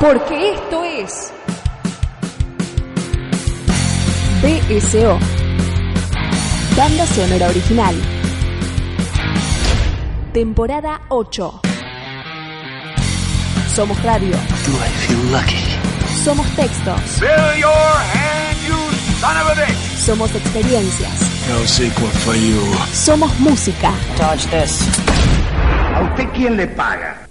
[0.00, 1.32] Porque esto es
[4.42, 5.18] BSO,
[6.76, 7.94] Banda Sonora Original,
[10.34, 11.60] temporada 8.
[13.74, 14.36] Somos radio.
[14.66, 15.64] Do I feel lucky?
[16.22, 17.00] Somos textos.
[17.18, 18.76] Fill your hand, you
[19.18, 19.96] son of a bitch!
[19.96, 21.12] Somos experiencias.
[21.48, 22.60] No sequel for you.
[22.92, 23.90] Somos música.
[24.18, 24.78] Dodge this.
[25.94, 27.25] ¿A usted quién le paga?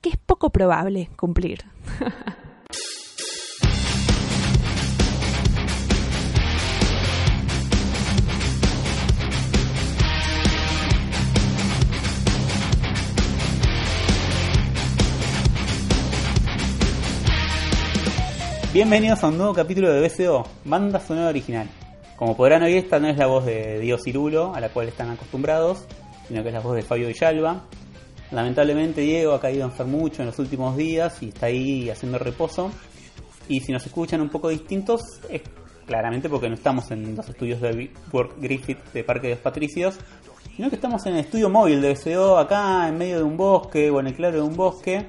[0.00, 1.64] que es poco probable cumplir.
[18.72, 21.66] Bienvenidos a un nuevo capítulo de BCO, Banda Sonora Original.
[22.16, 25.08] Como podrán oír, esta no es la voz de Dios Cirulo, a la cual están
[25.08, 25.86] acostumbrados,
[26.28, 27.62] sino que es la voz de Fabio Villalba.
[28.30, 32.70] Lamentablemente Diego ha caído enfermucho en los últimos días y está ahí haciendo reposo.
[33.48, 35.00] Y si nos escuchan un poco distintos,
[35.30, 35.42] es
[35.86, 39.96] claramente porque no estamos en los estudios de Work Griffith de Parque de los Patricios,
[40.56, 43.90] sino que estamos en el estudio móvil de BCO, acá en medio de un bosque
[43.90, 45.06] o en el claro de un bosque.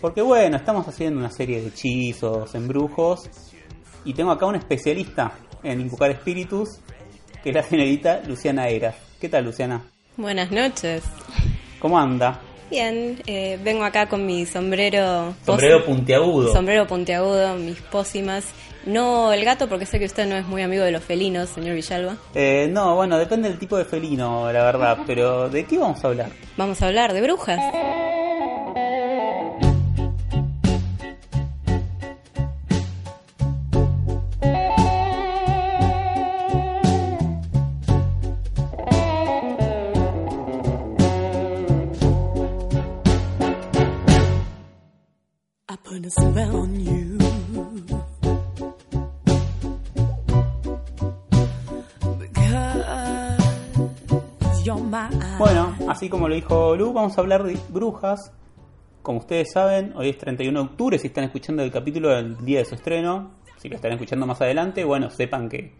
[0.00, 3.30] Porque bueno, estamos haciendo una serie de hechizos, embrujos.
[4.04, 5.32] Y tengo acá un especialista
[5.62, 6.80] en invocar espíritus,
[7.42, 8.96] que es la señorita Luciana Eras.
[9.20, 9.84] ¿Qué tal, Luciana?
[10.16, 11.04] Buenas noches.
[11.82, 12.38] ¿Cómo anda?
[12.70, 15.34] Bien, eh, vengo acá con mi sombrero.
[15.44, 16.52] Sombrero puntiagudo.
[16.52, 18.44] Sombrero puntiagudo, mis pócimas.
[18.86, 21.74] No el gato, porque sé que usted no es muy amigo de los felinos, señor
[21.74, 22.16] Villalba.
[22.36, 24.98] Eh, no, bueno, depende del tipo de felino, la verdad.
[25.08, 26.30] Pero, ¿de qué vamos a hablar?
[26.56, 27.58] Vamos a hablar de brujas.
[56.02, 58.32] Así como lo dijo Lu, vamos a hablar de brujas.
[59.02, 62.58] Como ustedes saben, hoy es 31 de octubre, si están escuchando el capítulo del día
[62.58, 65.74] de su estreno, si lo están escuchando más adelante, bueno, sepan que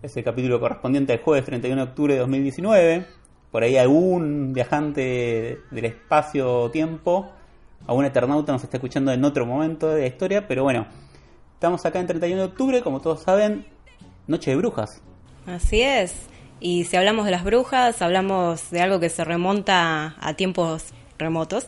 [0.00, 3.06] es el capítulo correspondiente al jueves 31 de octubre de 2019.
[3.50, 7.32] Por ahí algún viajante del espacio-tiempo,
[7.88, 10.86] algún eternauta nos está escuchando en otro momento de la historia, pero bueno,
[11.54, 13.66] estamos acá en 31 de octubre, como todos saben,
[14.28, 15.02] Noche de Brujas.
[15.48, 16.28] Así es.
[16.66, 21.66] Y si hablamos de las brujas, hablamos de algo que se remonta a tiempos remotos.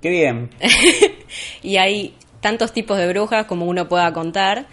[0.00, 0.48] Qué bien,
[1.62, 4.66] y hay tantos tipos de brujas como uno pueda contar,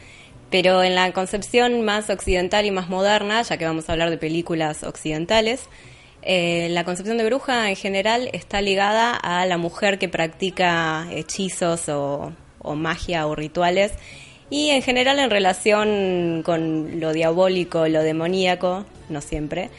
[0.51, 4.19] pero en la concepción más occidental y más moderna, ya que vamos a hablar de
[4.19, 5.67] películas occidentales,
[6.21, 11.89] eh, la concepción de bruja en general está ligada a la mujer que practica hechizos
[11.89, 13.93] o, o magia o rituales
[14.49, 19.69] y en general en relación con lo diabólico, lo demoníaco, no siempre.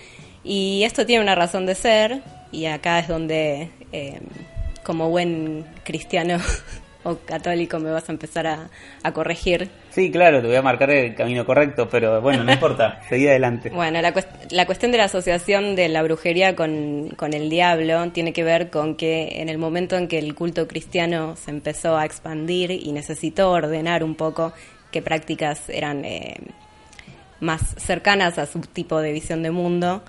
[0.45, 2.23] Y esto tiene una razón de ser
[2.53, 3.71] y acá es donde...
[3.93, 4.21] eh,
[4.83, 6.39] como buen cristiano
[7.05, 8.71] o católico me vas a empezar a,
[9.03, 9.71] a corregir.
[9.91, 13.71] Sí, claro, te voy a marcar el camino correcto, pero bueno, no importa, seguí adelante.
[13.71, 18.11] Bueno, la, cuest- la cuestión de la asociación de la brujería con, con el diablo
[18.13, 21.97] tiene que ver con que en el momento en que el culto cristiano se empezó
[21.97, 24.53] a expandir y necesitó ordenar un poco
[24.93, 26.37] qué prácticas eran eh,
[27.41, 30.03] más cercanas a su tipo de visión de mundo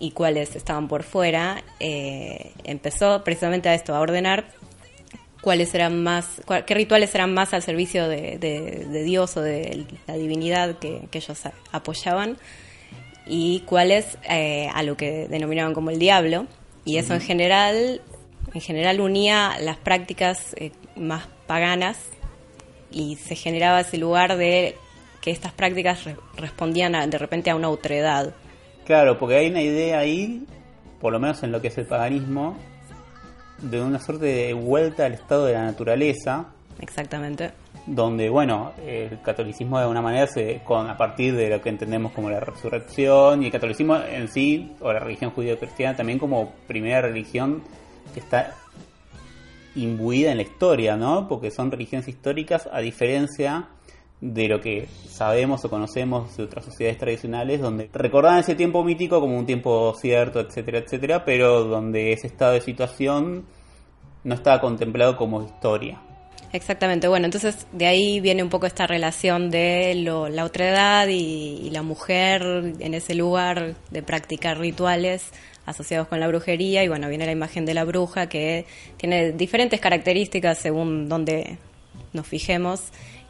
[0.00, 4.44] y cuáles estaban por fuera, eh, empezó precisamente a esto, a ordenar
[5.40, 9.40] cuáles eran más, cua- qué rituales eran más al servicio de, de- de Dios o
[9.42, 11.38] de la divinidad que, que ellos
[11.72, 12.36] apoyaban
[13.26, 16.46] y cuáles eh, a lo que denominaban como el diablo.
[16.84, 18.00] Y eso en general,
[18.54, 21.98] en general unía las prácticas eh, más paganas
[22.90, 24.74] y se generaba ese lugar de
[25.20, 28.34] que estas prácticas re- respondían a- de repente a una otredad.
[28.86, 30.44] Claro, porque hay una idea ahí,
[31.00, 32.56] por lo menos en lo que es el paganismo,
[33.62, 36.46] de una suerte de vuelta al estado de la naturaleza,
[36.80, 37.52] Exactamente.
[37.86, 42.12] donde, bueno, el catolicismo de alguna manera se, con, a partir de lo que entendemos
[42.12, 47.00] como la resurrección, y el catolicismo en sí, o la religión judío-cristiana también como primera
[47.02, 47.62] religión
[48.14, 48.54] que está
[49.74, 51.28] imbuida en la historia, ¿no?
[51.28, 53.68] Porque son religiones históricas a diferencia
[54.20, 59.20] de lo que sabemos o conocemos de otras sociedades tradicionales donde recordaban ese tiempo mítico
[59.20, 63.44] como un tiempo cierto, etcétera, etcétera, pero donde ese estado de situación
[64.24, 66.00] no estaba contemplado como historia.
[66.52, 71.60] Exactamente, bueno, entonces de ahí viene un poco esta relación de lo- la otredad y,
[71.62, 72.42] y la mujer
[72.80, 75.30] en ese lugar de practicar rituales
[75.66, 76.82] asociados con la brujería.
[76.82, 78.64] Y bueno, viene la imagen de la bruja que
[78.96, 81.58] tiene diferentes características según donde
[82.14, 82.80] nos fijemos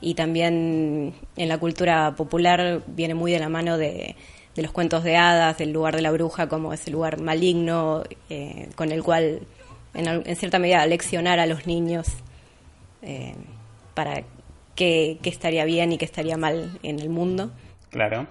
[0.01, 4.15] y también en la cultura popular viene muy de la mano de,
[4.55, 8.69] de los cuentos de hadas, del lugar de la bruja como ese lugar maligno eh,
[8.77, 9.41] con el cual
[9.95, 12.07] en, en cierta medida leccionar a los niños
[13.03, 13.35] eh,
[13.95, 14.23] para
[14.75, 17.51] qué, qué estaría bien y qué estaría mal en el mundo.
[17.91, 18.27] Claro.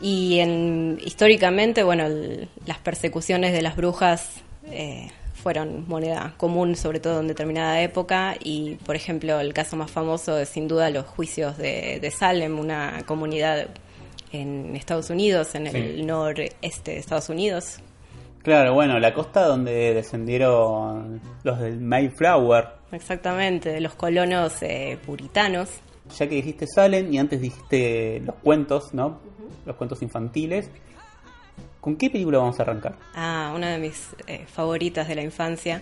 [0.00, 4.30] Y en, históricamente, bueno, el- las persecuciones de las brujas
[4.66, 8.36] eh, fueron moneda común, sobre todo en determinada época.
[8.42, 12.58] Y, por ejemplo, el caso más famoso es sin duda los juicios de, de Salem,
[12.58, 13.68] una comunidad
[14.32, 17.78] en Estados Unidos, en el noreste de Estados Unidos.
[18.42, 25.68] Claro, bueno, la costa donde descendieron los del Mayflower, Exactamente, de los colonos eh, puritanos.
[26.16, 29.20] ya que dijiste Salem y antes dijiste los cuentos, ¿no?
[29.66, 30.70] Los cuentos infantiles.
[31.88, 32.96] ¿Con qué película vamos a arrancar?
[33.14, 35.80] Ah, una de mis eh, favoritas de la infancia,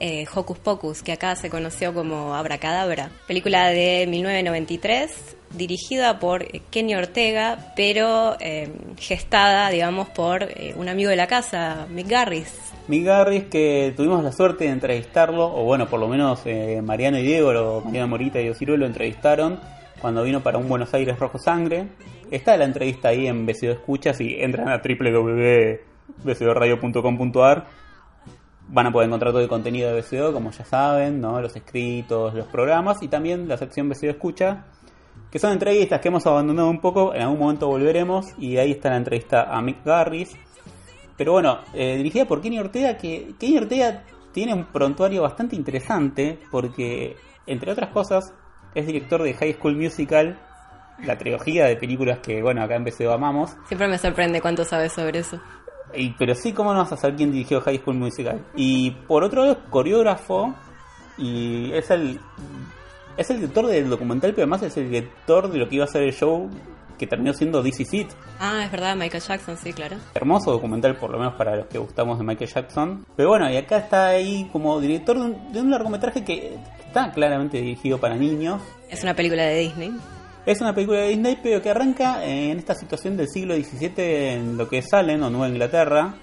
[0.00, 3.10] eh, Hocus Pocus, que acá se conoció como Abracadabra.
[3.28, 10.88] Película de 1993, dirigida por eh, Kenny Ortega, pero eh, gestada, digamos, por eh, un
[10.88, 12.52] amigo de la casa, Mick Garris.
[12.88, 17.20] Mick Garris, que tuvimos la suerte de entrevistarlo, o bueno, por lo menos eh, Mariano
[17.20, 19.60] y Diego, o Mariano Morita y Diego Ciruelo lo entrevistaron
[20.00, 21.86] cuando vino para un Buenos Aires Rojo Sangre.
[22.30, 27.66] Está la entrevista ahí en BCO Escuchas y entran a www.bcoradio.com.ar
[28.68, 31.40] van a poder encontrar todo el contenido de BCO, como ya saben, ¿no?
[31.40, 34.64] los escritos, los programas y también la sección BCO Escucha,
[35.30, 38.90] que son entrevistas que hemos abandonado un poco, en algún momento volveremos y ahí está
[38.90, 40.36] la entrevista a Mick Garris.
[41.16, 46.38] Pero bueno, eh, dirigida por Kenny Ortega, que Kenny Ortega tiene un prontuario bastante interesante
[46.50, 48.34] porque, entre otras cosas,
[48.74, 50.38] es director de High School Musical,
[51.04, 53.56] la trilogía de películas que, bueno, acá en BCO amamos.
[53.68, 55.40] Siempre me sorprende cuánto sabes sobre eso.
[55.94, 58.44] Y, pero sí, ¿cómo no vas a saber quién dirigió High School Musical?
[58.54, 60.54] Y por otro lado, es coreógrafo
[61.18, 62.20] y es el
[63.16, 65.88] es el director del documental, pero además es el director de lo que iba a
[65.88, 66.50] ser el show
[66.98, 68.08] que terminó siendo DC Seat.
[68.38, 69.96] Ah, es verdad, Michael Jackson, sí, claro.
[70.14, 73.06] Hermoso documental, por lo menos para los que gustamos de Michael Jackson.
[73.16, 77.10] Pero bueno, y acá está ahí como director de un, de un largometraje que está
[77.12, 78.62] claramente dirigido para niños.
[78.88, 79.92] Es una película de Disney.
[80.46, 84.56] Es una película de Disney, pero que arranca en esta situación del siglo XVII en
[84.56, 86.14] lo que es Salem o Nueva Inglaterra,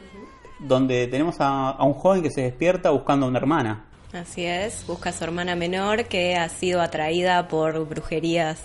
[0.60, 3.86] donde tenemos a, un joven que se despierta buscando a una hermana.
[4.14, 8.62] Así es, busca a su hermana menor que ha sido atraída por brujerías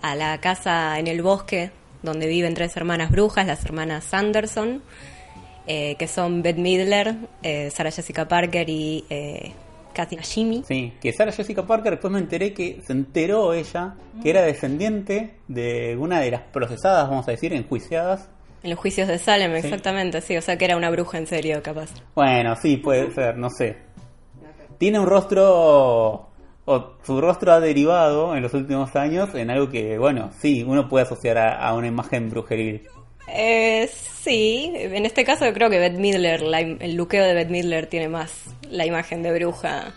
[0.00, 1.72] a la casa en el bosque
[2.04, 4.80] donde viven tres hermanas brujas, las hermanas Sanderson,
[5.66, 9.54] eh, que son Beth Midler, eh, Sarah Jessica Parker y eh,
[9.94, 10.62] Kathy Nashimi.
[10.66, 15.36] Sí, que Sarah Jessica Parker, después me enteré que se enteró ella que era descendiente
[15.48, 18.28] de una de las procesadas, vamos a decir, enjuiciadas.
[18.62, 19.58] En los juicios de Salem, Sí.
[19.66, 21.90] exactamente, sí, o sea que era una bruja en serio, capaz.
[22.14, 23.76] Bueno, sí, puede ser, no sé.
[24.78, 26.28] Tiene un rostro,
[26.64, 30.88] o su rostro ha derivado en los últimos años en algo que, bueno, sí, uno
[30.88, 32.88] puede asociar a, a una imagen brujeril.
[33.28, 37.86] Eh, sí, en este caso creo que Beth Midler, la el luqueo de Beth Midler
[37.86, 39.92] tiene más la imagen de bruja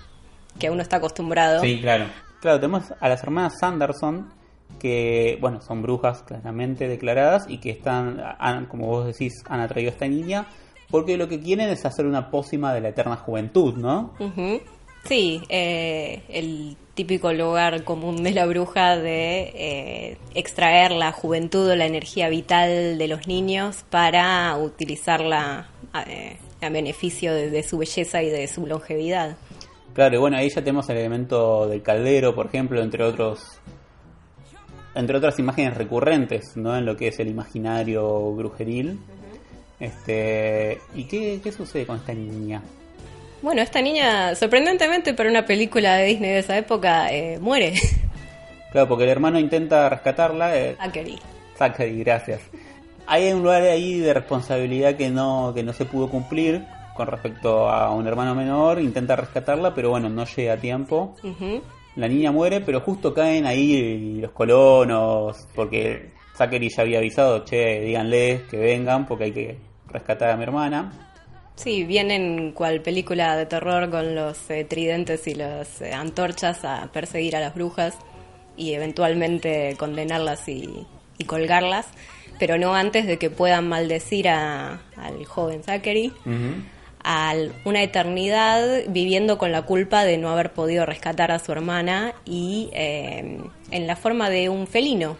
[0.60, 1.62] que uno está acostumbrado.
[1.62, 2.06] Sí, claro.
[2.42, 4.32] Claro, tenemos a las hermanas Sanderson,
[4.80, 9.90] que, bueno, son brujas claramente declaradas y que están, han- como vos decís, han atraído
[9.90, 10.46] a esta niña
[10.90, 14.14] porque lo que quieren es hacer una pócima de la eterna juventud, ¿no?
[14.20, 14.62] Ujú.
[15.08, 21.76] Sí, eh, el típico lugar común de la bruja de eh, extraer la juventud o
[21.76, 25.70] la energía vital de los niños para utilizarla
[26.08, 29.38] eh, a beneficio de, de su belleza y de su longevidad.
[29.94, 33.62] Claro, y bueno, ahí ya tenemos el elemento del caldero, por ejemplo, entre otros
[34.94, 36.76] entre otras imágenes recurrentes, ¿no?
[36.76, 39.00] En lo que es el imaginario brujeril.
[39.80, 42.64] Este, ¿y qué, qué sucede con esta niña?
[43.48, 47.76] Bueno, esta niña, sorprendentemente para una película de Disney de esa época, eh, muere.
[48.74, 50.58] Claro, porque el hermano intenta rescatarla.
[50.58, 51.18] eh, Zachary.
[51.58, 52.42] Zachary, gracias.
[53.06, 57.70] Hay un lugar ahí de responsabilidad que no, que no se pudo cumplir con respecto
[57.70, 58.82] a un hermano menor.
[58.82, 61.16] Intenta rescatarla, pero bueno, no llega a tiempo.
[61.24, 61.62] Ujú.
[61.96, 67.80] La niña muere, pero justo caen ahí los colonos, porque Zachary ya había avisado, che,
[67.80, 70.92] díganle que vengan porque hay que rescatar a mi hermana.
[71.58, 76.90] Sí, vienen cual película de terror con los eh, tridentes y las eh, antorchas a
[76.94, 77.96] perseguir a las brujas
[78.56, 80.86] y eventualmente condenarlas y,
[81.18, 81.88] y colgarlas,
[82.40, 86.14] pero no antes de que puedan maldecir a- al joven Zachary
[87.04, 87.34] a
[87.66, 92.70] una eternidad viviendo con la culpa de no haber podido rescatar a su hermana y
[92.74, 93.40] eh,
[93.72, 95.18] en la forma de un felino.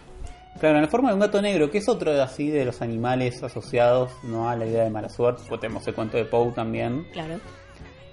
[0.60, 2.82] Claro, en la forma de un gato negro, que es otro de así de los
[2.82, 7.06] animales asociados no a la idea de mala suerte, tenemos el cuento de Poe también.
[7.12, 7.38] Claro.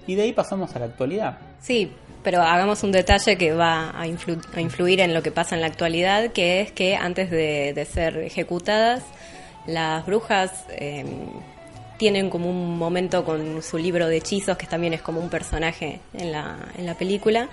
[0.06, 1.38] Y de ahí pasamos a la actualidad.
[1.60, 1.90] Sí,
[2.22, 5.60] pero hagamos un detalle que va a, influ- a influir en lo que pasa en
[5.60, 9.02] la actualidad, que es que antes de, de ser ejecutadas,
[9.66, 11.04] las brujas eh,
[11.98, 15.98] tienen como un momento con su libro de hechizos, que también es como un personaje
[16.14, 17.48] en la, en la película,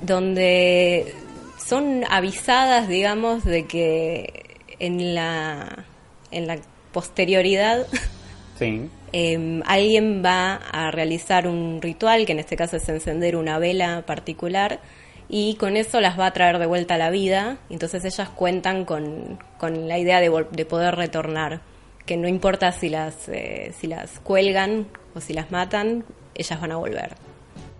[0.00, 1.14] donde
[1.56, 5.84] son avisadas, digamos, de que en la,
[6.30, 6.58] en la
[6.92, 7.86] posterioridad
[8.58, 8.88] Sí.
[9.12, 14.04] eh, alguien va a realizar un ritual, que en este caso es encender una vela
[14.06, 14.80] particular,
[15.28, 17.58] y con eso las va a traer de vuelta a la vida.
[17.68, 21.60] Entonces ellas cuentan con, con la idea de, de poder retornar,
[22.06, 26.72] que no importa si las, eh, si las cuelgan o si las matan, ellas van
[26.72, 27.14] a volver.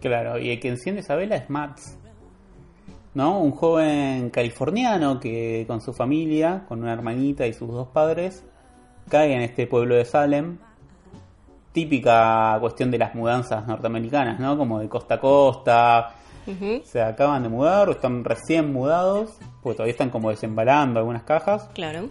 [0.00, 1.95] Claro, y el que enciende esa vela es Max.
[3.16, 3.40] ¿No?
[3.40, 8.44] Un joven californiano que con su familia, con una hermanita y sus dos padres,
[9.08, 10.58] cae en este pueblo de Salem.
[11.72, 14.56] Típica cuestión de las mudanzas norteamericanas, ¿no?
[14.58, 16.14] Como de costa a costa.
[16.84, 21.68] Se acaban de mudar o están recién mudados, porque todavía están como desembalando algunas cajas.
[21.74, 22.08] claro.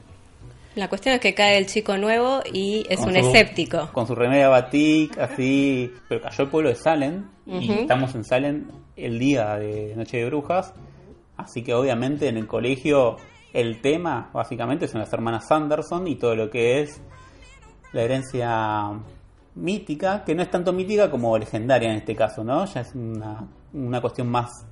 [0.76, 3.90] La cuestión es que cae el chico nuevo y es Con un su- escéptico.
[3.94, 5.90] Con su remera batik, así.
[6.10, 7.24] Pero cayó el pueblo de Salem.
[7.46, 8.66] Y estamos en Salem
[8.98, 10.74] el día de Noche de Brujas.
[11.38, 13.18] Así que obviamente en el colegio
[13.54, 17.02] el tema básicamente son las hermanas Sanderson y todo lo que es
[17.94, 18.92] la herencia
[19.56, 22.66] mítica, que no es tanto mítica como legendaria en este caso, ¿no?
[22.66, 24.66] Ya es una, una cuestión más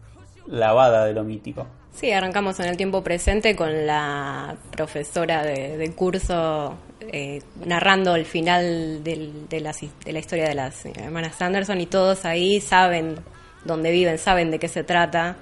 [0.48, 1.66] lavada de lo mítico.
[1.94, 9.04] Sí, arrancamos en el tiempo presente con la profesora de, curso eh, narrando el final
[9.04, 13.16] del- de, his- de la historia de las hermanas Sanderson y todos ahí saben
[13.64, 15.38] dónde viven, saben de qué se trata.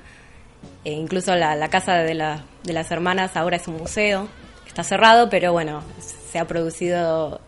[0.83, 4.27] E incluso la, casa de, la- de las hermanas ahora es un museo.
[4.67, 7.39] Está cerrado, pero bueno, se ha producido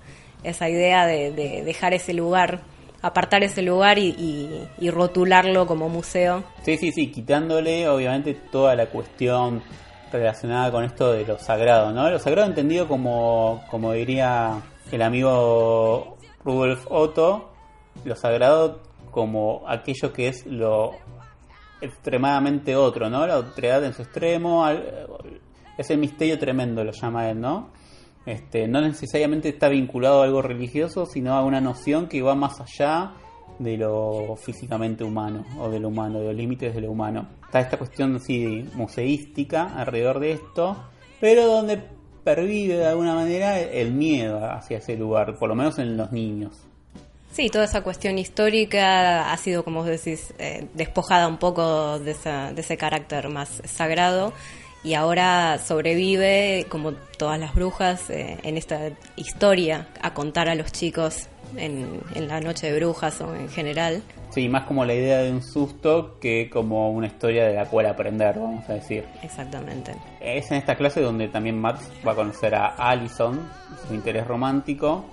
[0.44, 2.60] esa idea de, de dejar ese lugar,
[3.02, 6.44] apartar ese lugar y, y- y rotularlo como museo.
[6.64, 9.64] Sí, sí, sí, quitándole obviamente toda la cuestión
[10.12, 12.10] relacionada con esto de lo sagrado, ¿no?
[12.10, 14.62] Lo sagrado entendido como, como diría
[14.92, 17.50] el amigo Rudolf Otto,
[18.06, 20.92] lo sagrado como aquello que es lo
[21.84, 23.26] extremadamente otro, ¿no?
[23.28, 24.66] La otredad en su extremo,
[25.78, 27.70] ese misterio tremendo lo llama él, ¿no?
[28.26, 32.62] Este, no necesariamente está vinculado a algo religioso, sino a una noción que va más
[32.62, 33.14] allá
[33.60, 37.28] de lo físicamente humano o de lo humano, de los límites de lo humano.
[37.46, 40.78] Está esta cuestión así museística alrededor de esto,
[41.20, 41.84] pero donde
[42.24, 46.66] pervive de alguna manera el miedo hacia ese lugar, por lo menos en los niños.
[47.34, 52.12] Sí, toda esa cuestión histórica ha sido, como vos decís, eh, despojada un poco de,
[52.12, 54.34] esa- de ese carácter más sagrado
[54.84, 60.72] y ahora sobrevive, como todas las brujas, eh, en esta historia a contar a los
[60.72, 64.04] chicos en, en la noche de brujas o en general.
[64.30, 67.88] Sí, más como la idea de un susto que como una historia de la cual
[67.88, 69.06] aprender, vamos a decir.
[69.24, 69.96] Exactamente.
[70.20, 73.48] Es en esta clase donde también Max va a conocer a Allison,
[73.88, 75.06] su interés romántico.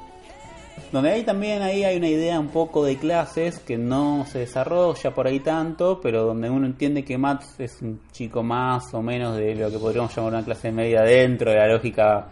[0.93, 5.15] Donde ahí también ahí hay una idea un poco de clases que no se desarrolla
[5.15, 9.37] por ahí tanto, pero donde uno entiende que Max es un chico más o menos
[9.37, 12.29] de lo que podríamos llamar una clase media dentro de la lógica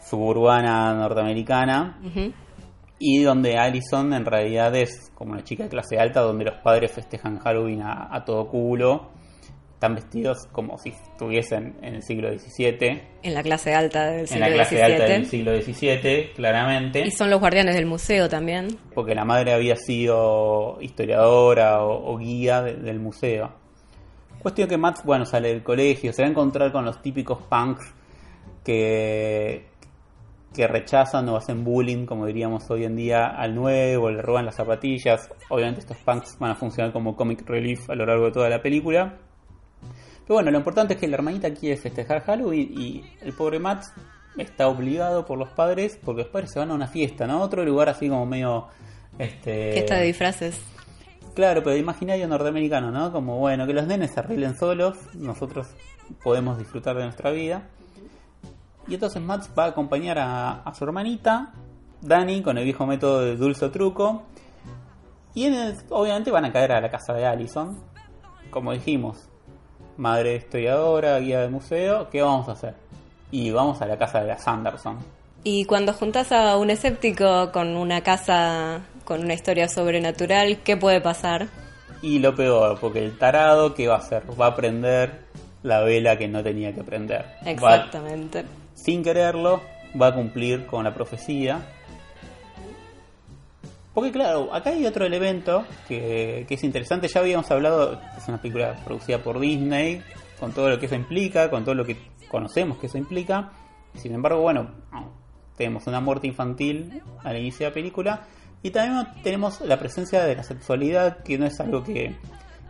[0.00, 2.00] suburbana norteamericana.
[2.98, 6.92] Y donde Allison en realidad es como una chica de clase alta, donde los padres
[6.92, 9.19] festejan Halloween a, a todo culo.
[9.80, 14.26] Están vestidos como si estuviesen en el siglo XVII, En la clase alta del en
[14.26, 15.30] siglo la clase alta del XVII.
[15.30, 17.00] siglo XVII, claramente.
[17.06, 18.68] Y son los guardianes del museo también.
[18.94, 23.54] Porque la madre había sido historiadora o, o guía de- del museo.
[24.40, 27.94] Cuestión que Max, bueno, sale del colegio, se va a encontrar con los típicos punks
[28.62, 29.64] que,
[30.54, 34.56] que rechazan o hacen bullying, como diríamos hoy en día, al nuevo, le roban las
[34.56, 35.30] zapatillas.
[35.48, 38.60] Obviamente estos punks van a funcionar como comic relief a lo largo de toda la
[38.60, 39.16] película.
[40.30, 43.92] Pero bueno, lo importante es que la hermanita quiere festejar Halloween y el pobre Max
[44.38, 47.42] está obligado por los padres porque los padres se van a una fiesta, ¿no?
[47.42, 48.68] Otro lugar así como medio...
[49.18, 49.72] Este...
[49.72, 50.60] Fiesta de disfraces.
[51.34, 53.10] Claro, pero imaginario norteamericano, ¿no?
[53.10, 55.66] Como bueno, que los nenes se arreglen solos, nosotros
[56.22, 57.64] podemos disfrutar de nuestra vida.
[58.86, 61.54] Y entonces Max va a acompañar a, a su hermanita,
[62.02, 64.22] Dani, con el viejo método de dulce o truco.
[65.34, 67.80] Y en el- obviamente van a caer a la casa de Allison.
[68.50, 69.28] Como dijimos,
[70.00, 72.74] madre historiadora, guía de museo, ¿qué vamos a hacer?
[73.30, 74.98] Y vamos a la casa de la Sanderson.
[75.44, 81.00] Y cuando juntas a un escéptico con una casa con una historia sobrenatural, ¿qué puede
[81.00, 81.48] pasar?
[82.02, 84.22] Y lo peor, porque el tarado, ¿qué va a hacer?
[84.40, 85.20] Va a prender
[85.62, 87.26] la vela que no tenía que prender.
[87.44, 88.44] Va- Exactamente.
[88.74, 89.60] sin quererlo,
[90.00, 91.60] va a cumplir con la profecía.
[93.92, 97.08] Porque claro, acá hay otro elemento que, que es interesante.
[97.08, 100.02] Ya habíamos hablado, es una película producida por Disney,
[100.38, 101.96] con todo lo que eso implica, con todo lo que
[102.28, 103.50] conocemos que eso implica.
[103.94, 104.70] Sin embargo, bueno,
[105.56, 108.26] tenemos una muerte infantil al inicio de la película.
[108.62, 112.16] Y también tenemos la presencia de la sexualidad, que no es algo que,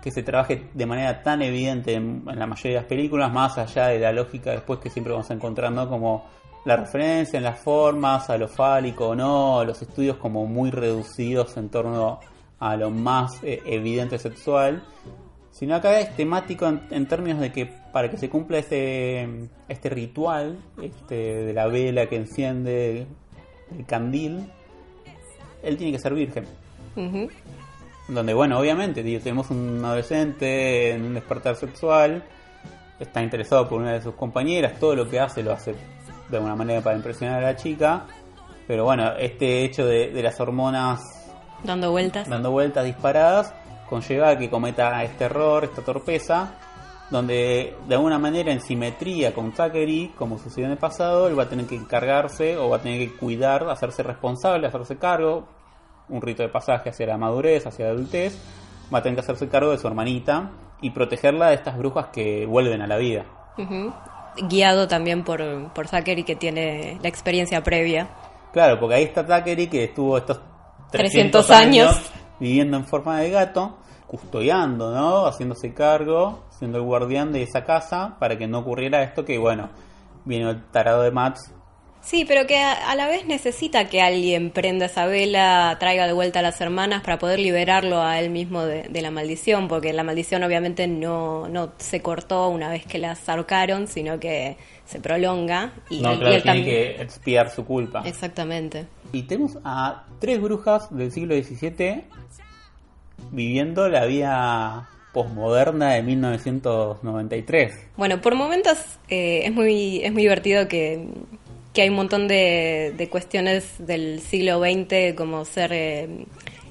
[0.03, 3.59] que se trabaje de manera tan evidente en, en la mayoría de las películas, más
[3.59, 6.27] allá de la lógica después que siempre vamos encontrando como
[6.65, 11.57] la referencia en las formas, a lo fálico o no, los estudios como muy reducidos
[11.57, 12.21] en torno
[12.59, 14.83] a lo más eh, evidente sexual,
[15.51, 19.29] sino acá es temático en, en términos de que para que se cumpla este,
[19.69, 23.07] este ritual este, de la vela que enciende
[23.77, 24.51] el candil,
[25.63, 26.45] él tiene que ser virgen.
[28.09, 32.25] Donde, bueno, obviamente, digo, tenemos un adolescente en un despertar sexual,
[32.99, 35.75] está interesado por una de sus compañeras, todo lo que hace lo hace
[36.31, 38.07] de alguna manera para impresionar a la chica,
[38.67, 41.01] pero bueno, este hecho de, de las hormonas
[41.65, 42.29] Dando vueltas.
[42.29, 43.53] dando vueltas disparadas
[43.91, 46.55] conlleva a que cometa este error, esta torpeza,
[47.11, 51.43] donde de alguna manera en simetría con Zachary, como sucedió en el pasado, él va
[51.43, 55.49] a tener que encargarse o va a tener que cuidar, hacerse responsable, hacerse cargo,
[56.09, 58.39] un rito de pasaje hacia la madurez, hacia la adultez,
[58.95, 62.47] va a tener que hacerse cargo de su hermanita y protegerla de estas brujas que
[62.47, 63.25] vuelven a la vida.
[64.37, 68.09] Guiado también por, por Zachary, que tiene la experiencia previa.
[68.53, 70.41] Claro, porque ahí está Zachary que estuvo estos
[70.91, 72.13] 300 300, años.
[72.41, 75.27] viviendo en forma de gato, custodiando, ¿no?
[75.27, 79.71] Haciéndose cargo, siendo el guardián de esa casa para que no ocurriera esto que, bueno,
[80.25, 81.53] vino el tarado de Max.
[82.03, 86.13] Sí, pero que a, a la vez necesita que alguien prenda esa vela, traiga de
[86.15, 89.93] vuelta a las hermanas para poder liberarlo a él mismo de, de la maldición, porque
[89.93, 94.99] la maldición obviamente no, no se cortó una vez que las ahorcaron, sino que se
[94.99, 96.65] prolonga y, No, él- y claro, él tiene también.
[96.97, 98.03] que expiar su culpa.
[98.07, 98.87] Exactamente.
[99.13, 102.05] Y tenemos a tres brujas del siglo XVII
[103.31, 107.73] viviendo la vida posmoderna de 1993.
[107.97, 111.05] Bueno, por momentos eh, es muy es muy divertido que,
[111.73, 116.09] que hay un montón de, de cuestiones del siglo XX como ser eh,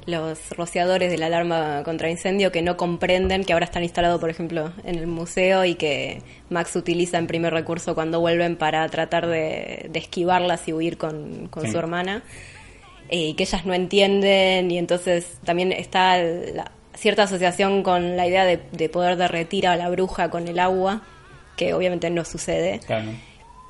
[0.05, 4.29] los rociadores de la alarma contra incendio que no comprenden que ahora están instalados, por
[4.29, 9.27] ejemplo, en el museo y que Max utiliza en primer recurso cuando vuelven para tratar
[9.27, 11.71] de, de esquivarlas y huir con, con Sí.
[11.71, 12.23] su hermana
[13.09, 18.27] eh, y que ellas no entienden y entonces también está la- cierta asociación con la
[18.27, 21.03] idea de, de poder derretir a la bruja con el agua,
[21.55, 22.79] que obviamente no sucede.
[22.85, 23.11] Claro.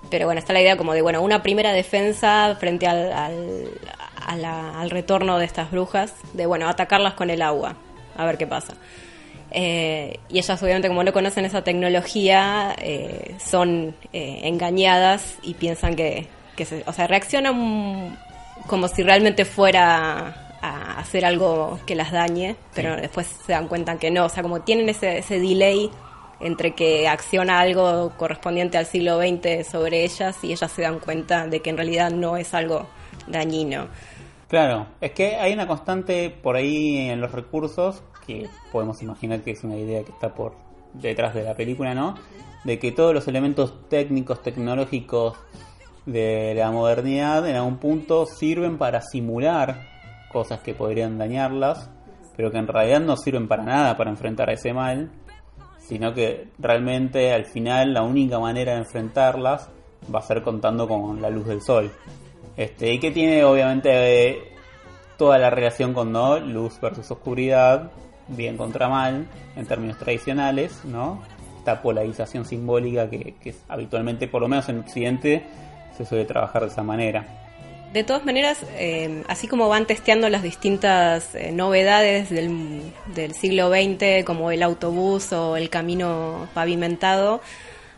[0.10, 3.70] Pero bueno, está la idea como de, bueno, una primera defensa frente al, al,
[4.26, 7.76] a la- al retorno de estas brujas, de, bueno, atacarlas con el agua,
[8.18, 8.74] a ver qué pasa.
[9.52, 15.96] Eh, y ellas obviamente como no conocen esa tecnología, eh, son eh, engañadas y piensan
[15.96, 18.18] que, que se, o sea, reaccionan
[18.68, 23.98] como si realmente fuera a hacer algo que las dañe, pero después se dan cuenta
[23.98, 25.90] que no, o sea, como tienen ese, ese delay
[26.40, 31.48] entre que acciona algo correspondiente al siglo XX sobre ellas y ellas se dan cuenta
[31.48, 32.88] de que en realidad no es algo
[33.28, 33.88] dañino.
[34.48, 39.52] Claro, es que hay una constante por ahí en los recursos, que podemos imaginar que
[39.52, 40.54] es una idea que está por
[40.94, 42.16] detrás de la película, ¿no?
[42.64, 45.38] De que todos los elementos técnicos, tecnológicos
[46.06, 49.88] de la modernidad en algún punto sirven para simular
[50.32, 51.90] cosas que podrían dañarlas,
[52.36, 55.12] pero que en realidad no sirven para nada para enfrentar a ese mal,
[55.90, 59.70] sino que realmente al final la única manera de enfrentarlas
[60.14, 61.92] va a ser contando con la luz del sol.
[62.56, 64.54] Este, y que tiene obviamente
[65.18, 66.38] toda la relación con ¿no?
[66.38, 67.90] luz versus oscuridad,
[68.28, 69.26] bien contra mal,
[69.56, 71.24] en términos tradicionales, ¿no?
[71.58, 75.44] Esta polarización simbólica que, que habitualmente, por lo menos en Occidente,
[75.98, 77.49] se suele trabajar de esa manera.
[77.94, 82.82] De todas maneras, eh, así como van testeando las distintas eh, novedades del,
[83.16, 87.42] del siglo XX, como el autobús o el camino pavimentado,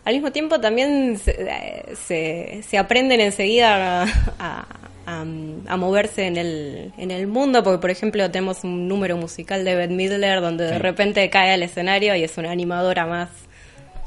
[0.06, 4.06] al mismo tiempo también se, eh, se, se aprenden enseguida a,
[4.40, 4.66] a-
[5.06, 5.22] a-
[5.68, 9.76] a moverse en el, en el mundo, porque por ejemplo tenemos un número musical de
[9.76, 10.80] Bette Midler donde de Sí.
[10.80, 13.28] repente cae al escenario y es una animadora más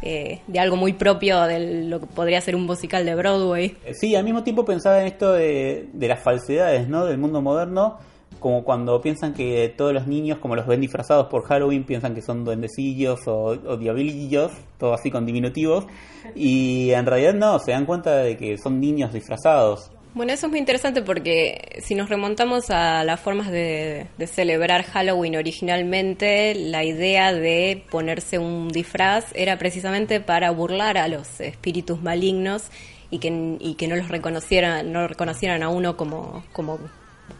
[0.06, 3.74] eh, de algo muy propio de lo que podría ser un musical de Broadway.
[3.86, 7.06] Eh, Sí, al mismo tiempo pensaba en esto de, las falsedades, ¿no?
[7.06, 7.96] Del mundo moderno,
[8.38, 12.20] como cuando piensan que todos los niños, como los ven disfrazados por Halloween, piensan que
[12.20, 15.86] son duendecillos o, o diablillos, todo así con diminutivos,
[16.34, 19.90] y en realidad no, se dan cuenta de que son niños disfrazados.
[20.14, 24.84] Bueno, eso es muy interesante porque si nos remontamos a las formas de, de celebrar
[24.84, 32.00] Halloween originalmente, la idea de ponerse un disfraz era precisamente para burlar a los espíritus
[32.00, 32.70] malignos
[33.10, 36.78] y que, y que no los reconocieran, no reconocieran a uno como, como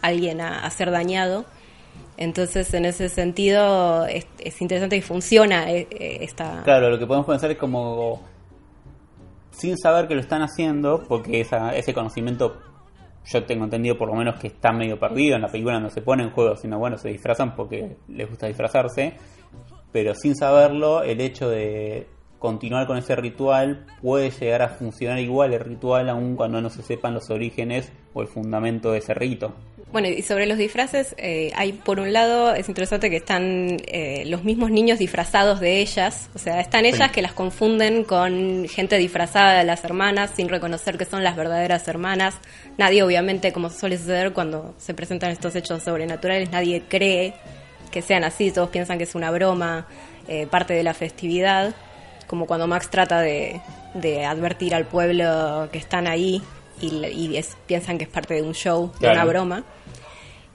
[0.03, 1.45] alguien a, a ser dañado.
[2.17, 6.63] Entonces, en ese sentido, es, es interesante y funciona eh, eh, esta...
[6.65, 8.21] Claro, lo que podemos pensar es como
[9.57, 12.61] sin saber que lo están haciendo, porque esa, ese conocimiento
[13.27, 16.03] yo tengo entendido por lo menos que está medio perdido, en la película no se
[16.03, 19.15] pone en juego, sino bueno, se disfrazan porque les gusta disfrazarse,
[19.93, 25.55] pero sin saberlo, el hecho de continuar con ese ritual puede llegar a funcionar igual
[25.55, 29.55] el ritual aun cuando no se sepan los orígenes o el fundamento de ese rito.
[29.95, 34.25] Bueno, y sobre los disfraces, eh, hay por un lado, es interesante que están eh,
[34.27, 37.15] los mismos niños disfrazados de ellas, o sea, están ellas Sí.
[37.15, 41.87] que las confunden con gente disfrazada de las hermanas sin reconocer que son las verdaderas
[41.87, 42.35] hermanas.
[42.77, 47.35] Nadie, obviamente, como suele suceder cuando se presentan estos hechos sobrenaturales, nadie cree
[47.93, 49.87] que sean así, todos piensan que es una broma,
[50.27, 51.73] eh, parte de la festividad,
[52.27, 53.61] como cuando Max trata de,
[53.95, 56.43] de advertir al pueblo que están ahí
[56.81, 59.63] y, y es- piensan que es parte de un show, de una broma.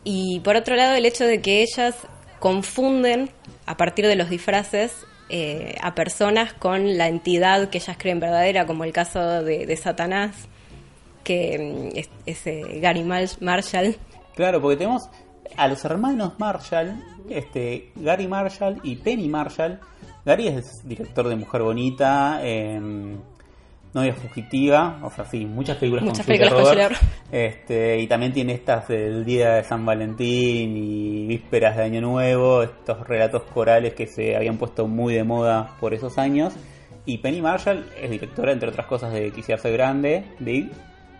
[0.03, 1.95] Y por otro lado, el hecho de que ellas
[2.39, 3.29] confunden
[3.65, 4.93] a partir de los disfraces
[5.29, 10.47] eh, a personas con la entidad que ellas creen verdadera, como el caso de, Satanás,
[11.23, 13.95] que mm, es, es, eh, Gary Mar- Marshall.
[14.35, 15.09] Claro, porque tenemos
[15.57, 19.79] a los hermanos Marshall, este, Gary Marshall y Penny Marshall.
[20.25, 23.17] Gary es director de Mujer Bonita, em,
[23.93, 26.99] Novia Fugitiva, o sea, sí, muchas películas Muchas con Julia películas con Roberts.
[27.31, 32.61] Este, y también tiene estas del Día de San Valentín y Vísperas de Año Nuevo,
[32.61, 36.53] estos relatos corales que se habían puesto muy de moda por esos años.
[37.05, 40.69] Y Penny Marshall es directora, entre otras cosas, de Quisiera ser grande, Big.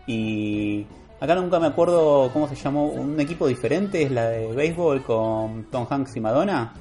[0.06, 0.86] Y
[1.20, 5.66] acá nunca me acuerdo cómo se llamó, un equipo diferente, es la de béisbol con
[5.72, 6.74] Tom Hanks y Madonna.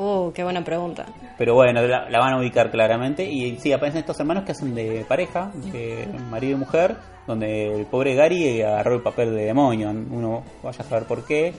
[0.00, 1.06] Uh, qué buena pregunta.
[1.36, 3.24] Pero bueno, la, la van a ubicar claramente.
[3.24, 7.86] Y sí, aparecen estos hermanos que hacen de pareja, de marido y mujer, donde el
[7.86, 9.90] pobre Gary agarró el papel de demonio.
[9.90, 11.52] Uno vaya a saber por qué.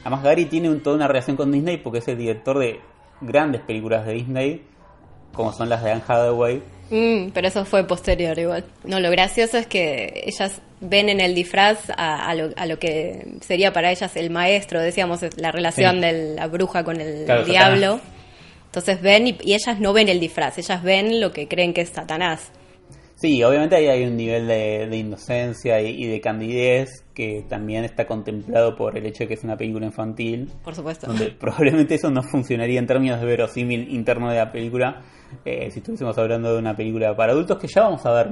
[0.00, 2.80] Además, Gary tiene un- toda una relación con Disney porque es el director de
[3.20, 4.62] grandes películas de Disney,
[5.32, 6.62] como son las de Anne Hathaway.
[6.90, 8.64] Mm, pero eso fue posterior igual.
[8.84, 12.78] No, lo gracioso es que ellas ven en el disfraz a, a lo, a lo
[12.78, 16.00] que sería para ellas el maestro, decíamos, la relación Sí.
[16.00, 17.92] de la bruja con el Claro, diablo.
[17.96, 18.14] Satanás.
[18.66, 21.80] Entonces ven y, y ellas no ven el disfraz, ellas ven lo que creen que
[21.80, 22.52] es Satanás.
[23.16, 27.84] Sí, obviamente ahí hay un nivel de, de inocencia y, y de candidez que también
[27.84, 30.52] está contemplado por el hecho de que es una película infantil.
[30.62, 31.08] Por supuesto.
[31.08, 35.02] donde probablemente eso no funcionaría en términos de verosímil interno de la película
[35.44, 38.28] eh, si estuviésemos hablando de una película para adultos que ya vamos a ver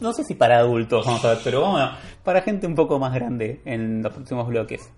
[0.00, 1.90] no sé si para adultos vamos a ver pero bueno
[2.24, 4.90] para gente un poco más grande en los próximos bloques.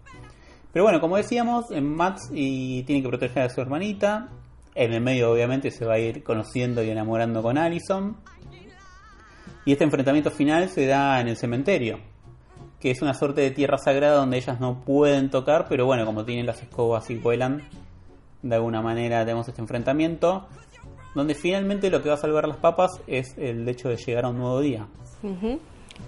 [0.72, 4.28] Pero bueno como decíamos en Max y tiene que proteger a su hermanita.
[4.74, 8.16] En el medio obviamente se va a ir conociendo y enamorando con Allison.
[9.64, 11.98] Y este enfrentamiento final se da en el cementerio
[12.82, 16.24] que es una suerte de tierra sagrada donde ellas no pueden tocar, pero bueno, como
[16.24, 17.62] tienen las escobas y vuelan,
[18.42, 20.48] de alguna manera tenemos este enfrentamiento,
[21.14, 24.28] donde finalmente lo que va a salvar las papas es el hecho de llegar a
[24.28, 24.86] un nuevo día.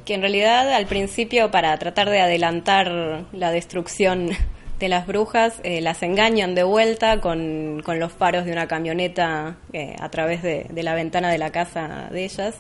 [0.04, 4.30] Que en realidad al principio para tratar de adelantar la destrucción
[4.80, 9.56] de las brujas, eh, las engañan de vuelta con, con los faros de una camioneta
[9.72, 12.56] eh, a través de, de la ventana de la casa de ellas,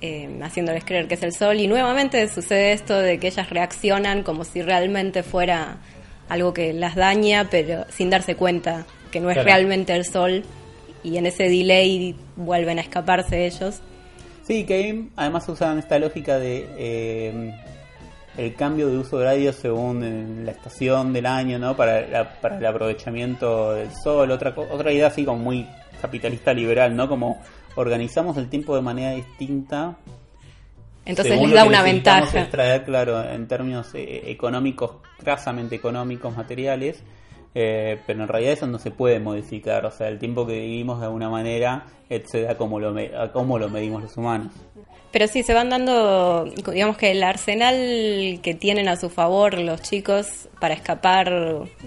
[0.00, 1.58] eh, haciéndoles creer que es el sol.
[1.60, 5.76] Y nuevamente sucede esto de que ellas reaccionan como si realmente fuera
[6.28, 9.46] algo que las daña, pero sin darse cuenta que no es Claro.
[9.48, 10.42] realmente el sol.
[11.04, 13.80] Y en ese delay vuelven a escaparse ellos.
[14.42, 17.54] Sí, que además usan esta lógica de eh,
[18.36, 21.76] el cambio de uso horario según eh, la estación del año, ¿no?
[21.76, 25.66] Para, la- para el aprovechamiento del sol, otra otra idea así como muy
[26.00, 27.08] capitalista liberal, ¿no?
[27.08, 27.40] Como
[27.76, 29.96] organizamos el tiempo de manera distinta
[31.06, 32.40] Entonces les da una ventaja.
[32.40, 37.02] extraer, claro, en términos eh, económicos, crasamente económicos, materiales,
[37.54, 39.86] eh, pero en realidad eso no se puede modificar.
[39.86, 43.32] O sea, el tiempo que vivimos de alguna manera excede a cómo lo, me- a
[43.32, 44.52] cómo lo medimos los humanos.
[45.12, 49.80] Pero sí, se van dando, digamos que el arsenal que tienen a su favor los
[49.80, 51.30] chicos para escapar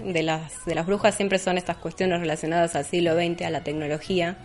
[0.02, 3.62] de las, de las brujas siempre son estas cuestiones relacionadas al siglo XX, a la
[3.62, 4.38] tecnología.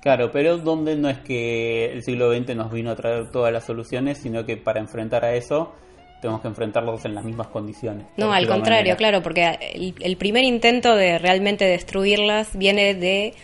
[0.00, 3.64] Claro, pero donde no es que el siglo XX nos vino a traer todas las
[3.64, 5.74] soluciones, sino que para enfrentar a eso
[6.24, 8.06] tenemos que enfrentarlos en las mismas condiciones.
[8.16, 8.96] No, al contrario, manera.
[8.96, 13.34] claro, porque el, el primer intento de realmente destruirlas viene de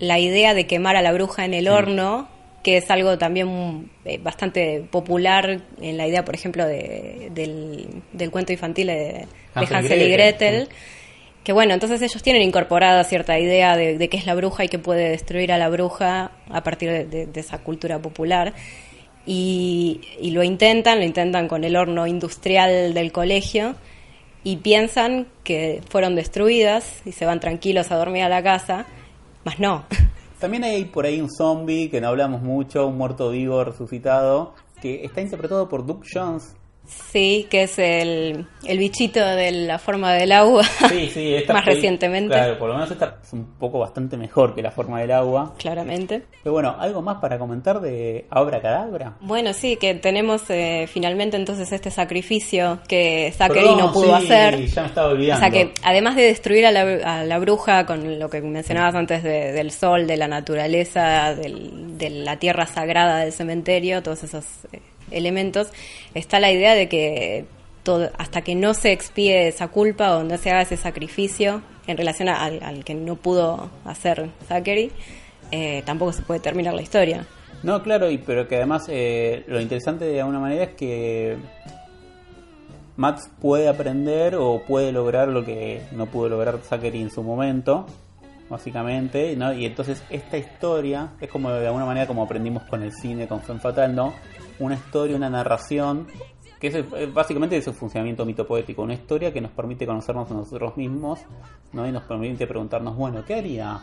[0.00, 2.26] la idea de quemar a la bruja en el horno,
[2.64, 8.30] que es algo también eh, bastante popular en la idea, por ejemplo, de- del, del
[8.32, 10.68] cuento infantil de, de Hansel y Gretel, Gretel.
[11.44, 14.68] Que bueno, entonces ellos tienen incorporada cierta idea de, de qué es la bruja y
[14.68, 18.52] que puede destruir a la bruja a partir de esa cultura popular.
[19.26, 23.74] Y, y lo intentan, lo intentan con el horno industrial del colegio
[24.46, 28.86] y piensan que fueron destruidas y se van tranquilos a dormir a la casa,
[29.44, 29.84] más no.
[30.38, 35.04] También hay por ahí un zombie que no hablamos mucho, un muerto vivo resucitado, que
[35.04, 36.54] está interpretado por Duke Jones.
[36.86, 40.62] Sí, que es el, el bichito de la forma del agua.
[40.64, 42.34] Sí, sí, esta Más peli- recientemente.
[42.34, 45.54] Claro, por lo menos esta es un poco bastante mejor que la forma del agua.
[45.58, 46.22] Claramente.
[46.42, 49.16] Pero bueno, ¿algo más para comentar de Abra Cadabra?
[49.20, 54.66] Bueno, sí, que tenemos eh, finalmente entonces este sacrificio que Zachary no pudo sí, hacer.
[54.66, 55.46] Ya me estaba olvidando.
[55.46, 56.82] O sea que además de destruir a la,
[57.20, 61.98] a la bruja con lo que mencionabas antes de- del sol, de la naturaleza, del-
[61.98, 65.68] de la tierra sagrada del cementerio, todos esos eh, elementos,
[66.14, 67.44] está la idea de que
[67.82, 71.96] todo, hasta que no se expíe esa culpa o no se haga ese sacrificio en
[71.96, 74.90] relación a- al, que no pudo hacer Zachary,
[75.52, 77.26] eh, tampoco se puede terminar la historia.
[77.62, 81.36] No, claro, y, pero que además eh, lo interesante de alguna manera es que
[82.96, 87.86] Max puede aprender o puede lograr lo que no pudo lograr Zachary en su momento,
[88.48, 89.52] básicamente, ¿no?
[89.52, 93.42] Y entonces esta historia es como de alguna manera como aprendimos con el cine, con
[93.42, 94.14] Femme Fatal, ¿no?
[94.58, 96.06] Una historia, una narración,
[96.60, 100.76] que es básicamente es el funcionamiento mitopoético, una historia que nos permite conocernos a nosotros
[100.76, 101.20] mismos,
[101.72, 101.86] ¿no?
[101.86, 103.80] Y nos permite preguntarnos, bueno, ¿qué haría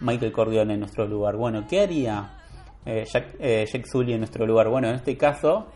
[0.00, 1.36] Michael Corleone en nuestro lugar?
[1.36, 2.38] Bueno, ¿qué haría
[2.84, 4.68] eh, Jack, eh, Sully en nuestro lugar?
[4.68, 5.66] Bueno, en este caso,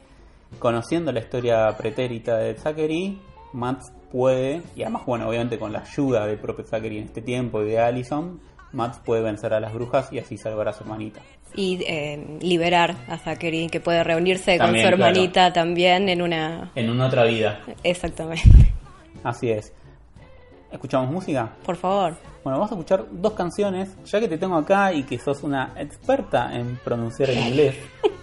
[0.58, 3.20] conociendo la historia pretérita de Zachary,
[3.52, 3.82] Matt
[4.12, 7.66] puede, y además, bueno, obviamente con la ayuda del propio Zachary en este tiempo y
[7.66, 8.40] de Allison,
[8.72, 11.22] Matt puede vencer a las brujas y así salvar a su hermanita.
[11.56, 15.12] Y eh, liberar a Zachary, que puede reunirse También, con su claro.
[15.12, 16.70] hermanita también en una...
[16.74, 17.60] En una otra vida.
[17.82, 18.72] Exactamente.
[19.24, 19.72] Así es.
[20.70, 21.50] ¿Escuchamos música?
[21.64, 22.16] Por favor.
[22.44, 25.72] Bueno, vamos a escuchar dos canciones, ya que te tengo acá y que sos una
[25.76, 27.76] experta en pronunciar en inglés,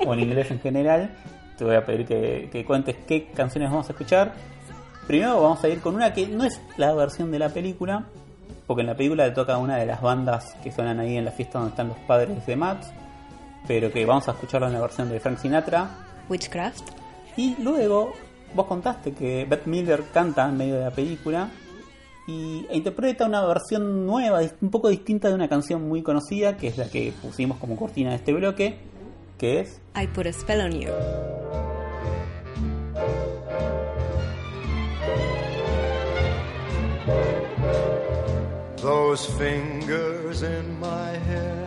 [0.06, 1.10] o en inglés en general,
[1.58, 4.34] te voy a pedir que, que cuentes qué canciones vamos a escuchar.
[5.08, 8.06] Primero vamos a ir con una que no es la versión de la película,
[8.68, 11.26] porque en la película le toca a una de las bandas que suenan ahí en
[11.26, 12.94] la fiesta donde están los padres de Max,
[13.68, 15.90] pero que vamos a escucharla en la versión de Frank Sinatra.
[16.30, 16.90] Witchcraft.
[17.38, 18.14] Y luego
[18.54, 21.50] vos contaste que Beth Miller canta en medio de la película
[22.28, 26.68] y e interpreta una versión nueva, un poco distinta de una canción muy conocida, que
[26.68, 28.78] es la que pusimos como cortina de este bloque,
[29.38, 30.90] que es I put a spell on you.
[38.82, 41.63] Those fingers in my hair,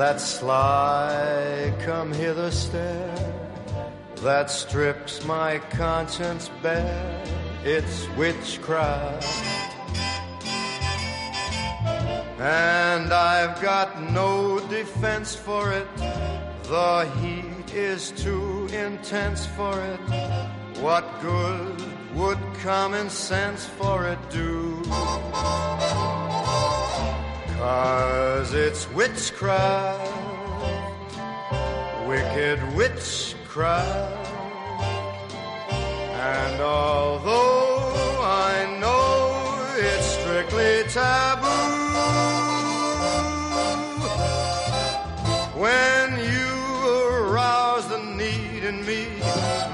[0.00, 3.34] that sly come hither stare,
[4.22, 7.22] that strips my conscience bare,
[7.64, 9.26] it's witchcraft.
[12.38, 15.86] And I've got no defense for it,
[16.62, 20.00] the heat is too intense for it.
[20.80, 21.76] What good
[22.14, 24.82] would common sense for it do?
[27.60, 30.10] Cause it's witchcraft,
[32.08, 34.30] wicked witchcraft.
[35.70, 41.48] And although I know it's strictly taboo,
[45.60, 49.06] when you arouse the need in me,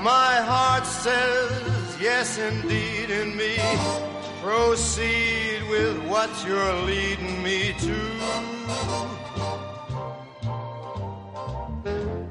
[0.03, 4.16] my heart says yes indeed in me.
[4.47, 7.97] Proceed with what you're leading me to.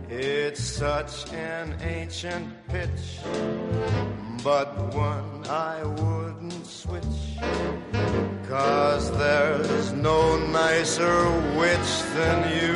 [0.10, 3.20] It's such an ancient pitch,
[4.46, 7.04] but one I wouldn't switch.
[8.48, 11.20] Cause there's no nicer
[11.60, 12.76] witch than you.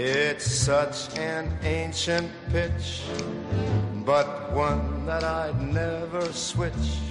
[0.00, 3.02] It's such an ancient pitch,
[4.06, 7.02] but one that I'd never switch.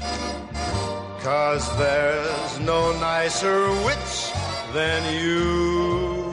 [1.19, 4.31] Cause there's no nicer witch
[4.71, 6.27] than you.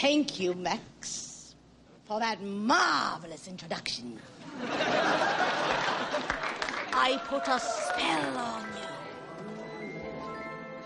[0.00, 0.97] Thank you, Max,
[2.08, 4.18] for that marvelous introduction.
[6.94, 8.88] I put a spell on you.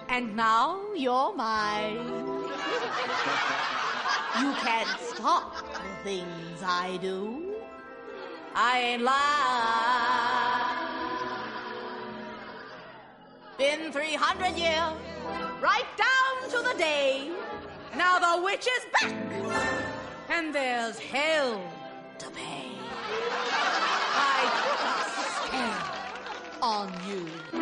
[0.08, 1.94] And now you're mine.
[4.40, 7.54] You can't stop the things I do.
[8.54, 9.22] I ain't lying.
[13.58, 14.92] Been 300 years,
[15.62, 17.30] right down to the day.
[17.96, 19.14] Now the witch is back,
[20.34, 21.60] and there's hell
[22.18, 22.70] to pay.
[24.14, 24.40] I
[25.52, 27.61] a on you.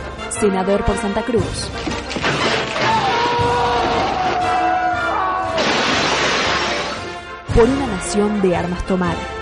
[0.31, 1.69] senador por Santa Cruz.
[7.53, 9.40] Por una nación de armas tomar.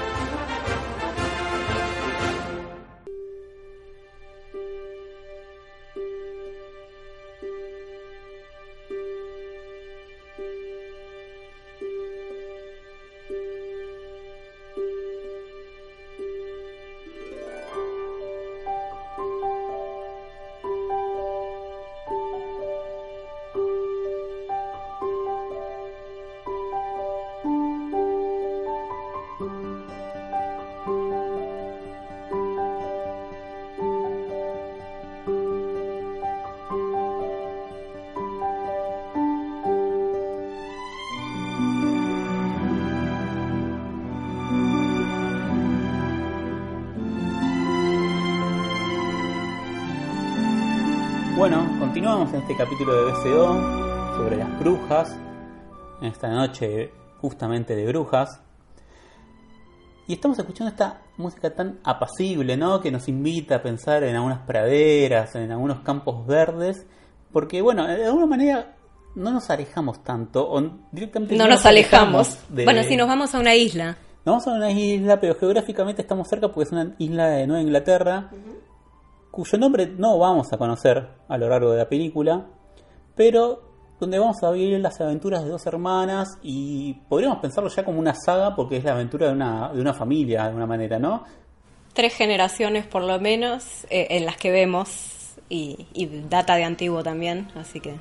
[52.49, 55.15] Este capítulo de BCO sobre las brujas,
[56.01, 56.91] en esta noche
[57.21, 58.41] justamente de brujas.
[60.07, 62.81] Y estamos escuchando esta música tan apacible, ¿no?
[62.81, 66.87] Que nos invita a pensar en algunas praderas, en algunos campos verdes,
[67.31, 68.73] porque bueno, de alguna manera
[69.13, 70.59] no nos alejamos tanto, o
[70.91, 72.39] directamente No nos alejamos.
[72.49, 73.97] de- Bueno, si nos vamos a una isla.
[74.25, 77.61] Nos vamos a una isla, pero geográficamente estamos cerca porque es una isla de Nueva
[77.61, 78.31] Inglaterra,
[79.31, 82.47] cuyo nombre no vamos a conocer a lo largo de la película,
[83.15, 83.69] pero
[83.99, 88.13] donde vamos a vivir las aventuras de dos hermanas y podríamos pensarlo ya como una
[88.13, 91.23] saga porque es la aventura de una, de una familia de alguna manera, ¿no?
[91.93, 97.03] Tres generaciones por lo menos eh, en las que vemos y, y data de antiguo
[97.03, 97.95] también, así que...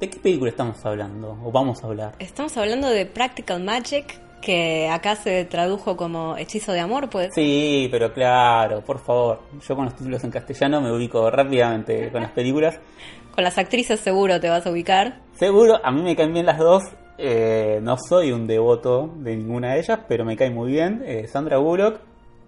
[0.00, 2.14] ¿De qué película estamos hablando o vamos a hablar?
[2.18, 7.30] Estamos hablando de Practical Magic, que acá se tradujo como Hechizo de Amor, pues.
[7.34, 9.40] Sí, pero claro, por favor.
[9.66, 12.78] Yo con los títulos en castellano me ubico rápidamente con las películas.
[13.34, 15.18] Con las actrices seguro te vas a ubicar.
[15.32, 16.84] Seguro, a mí me caen bien las dos.
[17.18, 21.02] Eh, no soy un devoto de ninguna de ellas, pero me caen muy bien.
[21.04, 21.98] Eh, Sandra Bullock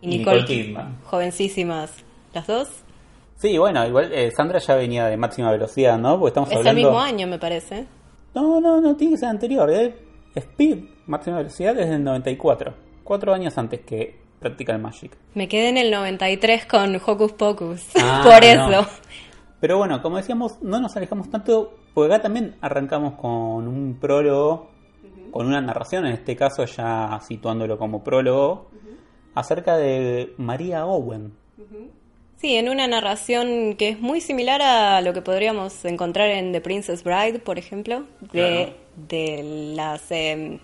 [0.01, 0.99] y Nicole, Kidman.
[1.03, 1.91] Jovencísimas
[2.33, 2.69] las dos.
[3.37, 6.19] Sí, bueno, igual eh, Sandra ya venía de máxima velocidad, ¿no?
[6.19, 6.81] Porque estamos es hablando...
[6.81, 7.87] el mismo año, me parece.
[8.35, 9.71] No, no, no, tiene que ser anterior.
[9.71, 9.95] ¿eh?
[10.35, 12.75] Speed, máxima velocidad, desde el 94.
[13.05, 15.17] Cuatro años antes que Practical Magic.
[15.35, 17.83] Me quedé en el 93 con Hocus Pocus.
[18.01, 18.71] Ah, Por no.
[18.81, 18.91] eso.
[19.61, 24.71] Pero bueno, como decíamos, no nos alejamos tanto, porque acá también arrancamos con un prólogo,
[25.31, 28.71] con una narración, en este caso ya situándolo como prólogo,
[29.35, 31.33] acerca de María Owen.
[32.37, 36.61] Sí, en una narración que es muy similar a lo que podríamos encontrar en The
[36.61, 38.75] Princess Bride, por ejemplo, de,
[39.09, 40.61] de las eh,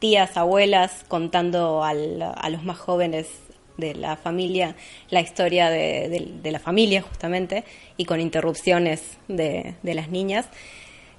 [0.00, 3.28] tías, abuelas contando a los más jóvenes
[3.76, 4.76] de la familia
[5.08, 7.64] la historia de, la familia justamente
[7.96, 10.48] y con interrupciones de, de las niñas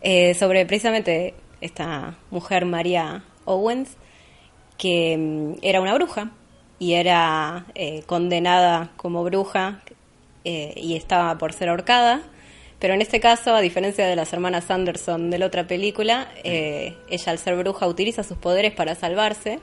[0.02, 3.98] eh, sobre precisamente esta mujer María Owens
[4.78, 6.32] que mm, era una bruja
[6.80, 9.82] y era eh, condenada como bruja
[10.44, 12.24] eh, y estaba por ser ahorcada.
[12.82, 16.98] Pero en este caso, a diferencia de las hermanas Anderson de la otra película, eh,
[17.10, 19.60] ella al ser bruja utiliza sus poderes para salvarse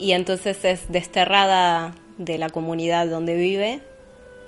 [0.00, 3.82] y entonces es desterrada de la comunidad donde vive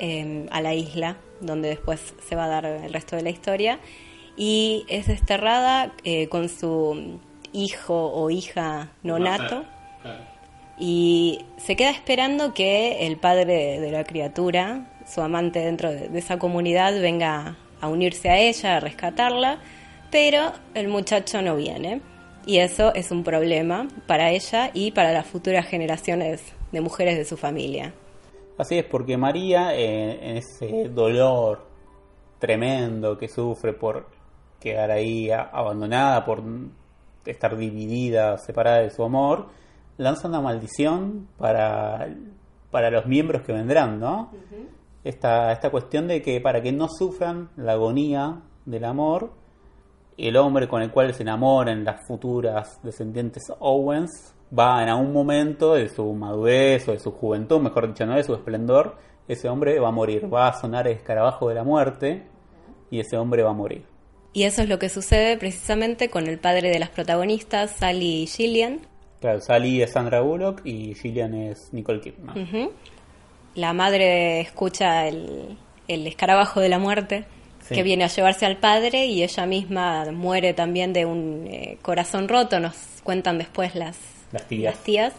[0.01, 3.79] eh, a la isla, donde después se va a dar el resto de la historia.
[4.37, 7.21] Y es desterrada eh, con su
[7.53, 9.65] hijo o hija nonato
[10.77, 16.19] y se queda esperando que el padre de la criatura, su amante dentro de, de
[16.19, 19.59] esa comunidad, venga a unirse a ella, a rescatarla,
[20.11, 22.01] pero el muchacho no viene.
[22.47, 27.25] Y eso es un problema para ella y para las futuras generaciones de mujeres de
[27.25, 27.93] su familia.
[28.57, 31.67] Así es, porque María, eh, en ese dolor
[32.39, 34.07] tremendo que sufre por
[34.61, 36.43] quedar ahí abandonada, por
[37.25, 39.49] estar dividida, separada de su amor,
[39.97, 42.09] lanza una maldición para,
[42.71, 44.31] para los miembros que vendrán, ¿no?
[45.09, 49.33] Esta, esta cuestión de que para que no sufran la agonía del amor,
[50.19, 55.75] el hombre con el cual se enamoran las futuras descendientes Owens va en algún momento
[55.75, 58.97] de su madurez o de su juventud, mejor dicho, no de su esplendor,
[59.29, 62.27] ese hombre va a morir, va a sonar el escarabajo de la muerte
[62.91, 63.85] y ese hombre va a morir.
[64.33, 68.27] Y eso es lo que sucede precisamente con el padre de las protagonistas, Sally y
[68.27, 68.81] Gillian.
[69.21, 72.35] Claro, Sally es Sandra Bullock y Gillian es Nicole Kidman.
[73.57, 75.57] La madre escucha el,
[75.89, 77.25] el escarabajo de la muerte
[77.67, 77.75] Sí.
[77.75, 82.29] que viene a llevarse al padre y ella misma muere también de un eh, corazón
[82.29, 83.99] roto, nos cuentan después las,
[84.31, 84.75] Las tías.
[84.77, 85.13] las tías.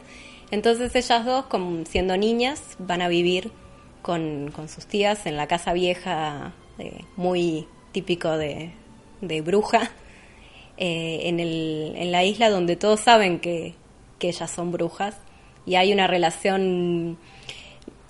[0.49, 3.51] Entonces ellas dos, como siendo niñas, van a vivir
[4.01, 8.71] con, con sus tías en la casa vieja, eh, muy típico de,
[9.19, 9.91] de bruja,
[10.77, 13.73] eh, en, el, en la isla donde todos saben que,
[14.19, 15.17] que ellas son brujas
[15.65, 17.17] y hay una relación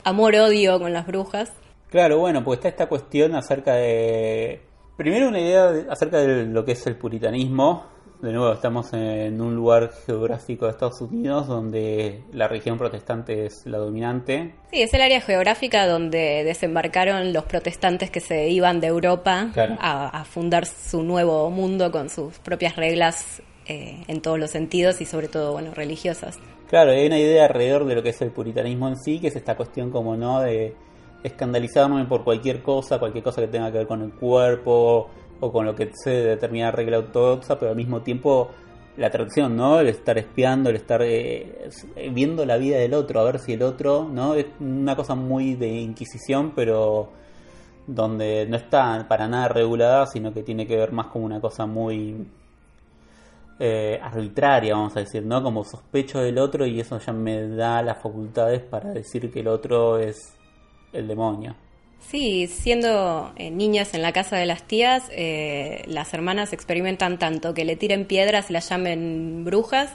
[0.08, 1.52] amor-odio con las brujas.
[1.90, 4.62] Claro, bueno, pues está esta cuestión acerca de...
[4.98, 7.86] Primero una idea de- acerca de lo que es el puritanismo.
[8.22, 13.62] De nuevo, estamos en un lugar geográfico de Estados Unidos donde la religión protestante es
[13.66, 14.56] la dominante.
[14.72, 19.78] Sí, es el área geográfica donde desembarcaron los protestantes que se iban de Europa Claro.
[19.80, 25.02] a, a fundar su nuevo mundo con sus propias reglas eh, en todos los sentidos
[25.02, 26.38] y sobre todo, bueno, religiosas.
[26.70, 29.36] Claro, hay una idea alrededor de lo que es el puritanismo en sí, que es
[29.36, 30.76] esta cuestión como no de
[31.24, 35.10] escandalizarme por cualquier cosa, cualquier cosa que tenga que ver con el cuerpo
[35.40, 38.50] o con lo que se de determinada regla ortodoxa, pero al mismo tiempo
[38.98, 39.80] la tradición, ¿no?
[39.80, 41.70] El estar espiando, el estar eh,
[42.12, 44.34] viendo la vida del otro, a ver si el otro, ¿no?
[44.34, 47.10] Es una cosa muy de inquisición, pero
[47.86, 51.66] donde no está para nada regulada, sino que tiene que ver más como una cosa
[51.66, 52.26] muy
[53.60, 55.42] eh, arbitraria, vamos a decir, ¿no?
[55.42, 59.48] Como sospecho del otro y eso ya me da las facultades para decir que el
[59.48, 60.34] otro es
[60.94, 61.56] el demonio.
[62.00, 67.54] Sí, siendo eh, niñas en la casa de las tías, eh, las hermanas experimentan tanto
[67.54, 69.92] que le tiren piedras y las llamen brujas,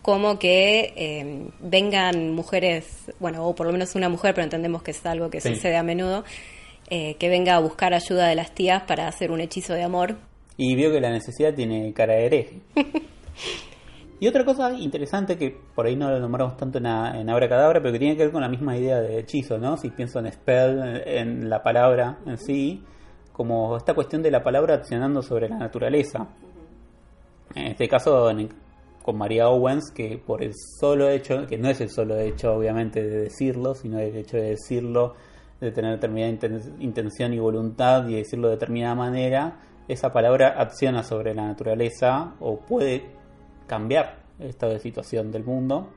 [0.00, 4.90] como que eh, vengan mujeres, bueno, o por lo menos una mujer, pero entendemos que
[4.90, 5.54] es algo que Sí.
[5.54, 6.24] sucede a menudo,
[6.88, 10.16] que venga a buscar ayuda de las tías para hacer un hechizo de amor.
[10.56, 12.60] Y vio que la necesidad tiene cara de hereje.
[14.20, 17.80] y otra cosa interesante que por ahí no lo nombramos tanto en, a- en Abracadabra,
[17.80, 19.76] pero que tiene que ver con la misma idea de hechizo, ¿no?
[19.76, 22.82] Si pienso en spell, en la palabra en sí,
[23.32, 26.28] como esta cuestión de la palabra accionando sobre la naturaleza.
[27.54, 28.48] En este caso, en-
[29.02, 33.02] con María Owens, que por el solo hecho, que no es el solo hecho obviamente
[33.02, 35.14] de decirlo, sino el hecho de decirlo,
[35.60, 39.56] de tener determinada inten- intención y voluntad y decirlo de determinada manera,
[39.88, 43.04] esa palabra acciona sobre la naturaleza o puede
[43.66, 45.90] cambiar el estado de situación del mundo.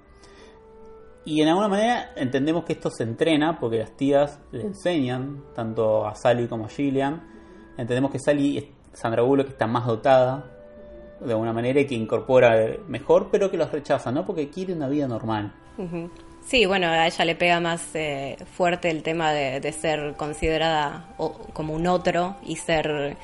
[1.25, 6.05] Y en alguna manera entendemos que esto se entrena porque las tías le enseñan, tanto
[6.07, 7.21] a Sally como a Gillian.
[7.77, 10.51] Entendemos que Sally, es- Sandra Bullock, está más dotada
[11.19, 12.55] de alguna manera y que incorpora
[12.87, 14.25] mejor, pero que los rechaza, ¿no?
[14.25, 15.51] Porque quiere una vida normal.
[16.45, 21.09] Sí, bueno, a ella le pega más eh, fuerte el tema de, ser considerada
[21.53, 23.17] como un otro y ser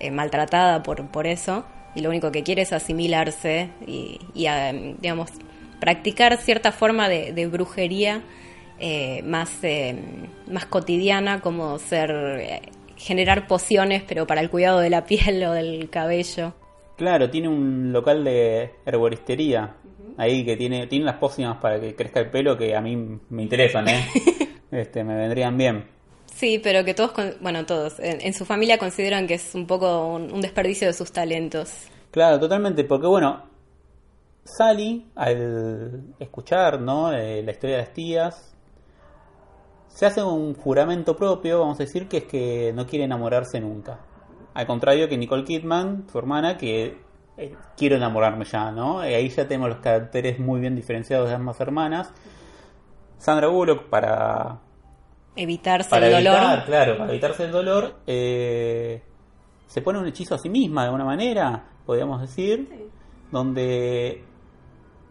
[0.00, 1.64] eh, maltratada por, por eso.
[1.94, 5.30] Y lo único que quiere es asimilarse y, y, eh, digamos,
[5.80, 8.22] practicar cierta forma de, de brujería
[8.80, 9.96] eh, más, eh,
[10.46, 12.62] más cotidiana, como ser eh,
[12.96, 16.54] generar pociones, pero para el cuidado de la piel o del cabello.
[16.96, 19.76] Claro, tiene un local de herboristería
[20.16, 22.96] ahí que tiene, tiene las pócimas para que crezca el pelo que a mí
[23.30, 24.04] me interesan, ¿eh?
[24.70, 25.97] este, me vendrían bien.
[26.38, 29.66] Sí, pero que todos, con- bueno, todos, en, en su familia consideran que es un
[29.66, 31.88] poco un, desperdicio de sus talentos.
[32.12, 33.42] Claro, totalmente, porque bueno,
[34.44, 37.12] Sally, al escuchar ¿no?
[37.12, 38.54] Eh, la historia de las tías,
[39.88, 43.98] se hace un juramento propio, vamos a decir, que es que no quiere enamorarse nunca.
[44.54, 46.98] Al contrario que Nicole Kidman, su hermana, que
[47.36, 49.02] eh, quiero enamorarme ya, ¿no?
[49.02, 52.12] Eh, ahí ya tenemos los caracteres muy bien diferenciados de ambas hermanas.
[53.18, 54.60] Sandra Bullock, para
[55.40, 56.64] Evitarse para el evitar, dolor.
[56.64, 59.00] claro, para evitarse el dolor, eh,
[59.68, 62.68] se pone un hechizo a sí misma de alguna manera, podríamos decir,
[63.30, 64.24] donde,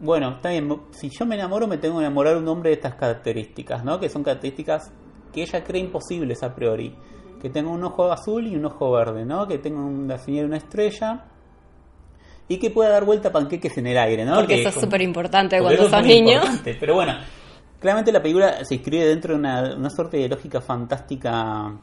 [0.00, 2.74] bueno, está bien, si yo me enamoro me tengo que enamorar de un hombre de
[2.74, 3.98] estas características, ¿no?
[3.98, 4.92] Que son características
[5.32, 6.94] que ella cree imposibles a priori,
[7.40, 9.48] que tenga un ojo azul y un ojo verde, ¿no?
[9.48, 11.24] Que tenga señal de una estrella
[12.48, 14.34] y que pueda dar vuelta a panqueques en el aire, ¿no?
[14.34, 16.40] Porque Que eso es súper importante cuando sos niño.
[16.64, 17.14] Pero bueno,
[17.80, 21.78] claramente la película se inscribe dentro de una, una suerte de lógica fantástica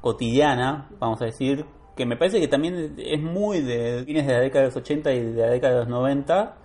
[0.00, 1.64] cotidiana, vamos a decir,
[1.96, 5.12] que me parece que también es muy de fines de la década de los 80
[5.12, 6.56] y de la década de los 90.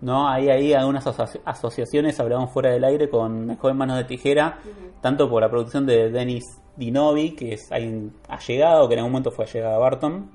[0.00, 0.28] ¿no?
[0.28, 4.58] Hay ahí algunas asoci- asociaciones, hablamos fuera del aire, con El joven manos de tijera,
[5.00, 6.42] tanto por la producción de Denis
[6.76, 10.30] Dinovi, que es alguien allegado, que en algún momento fue allegado a Barton.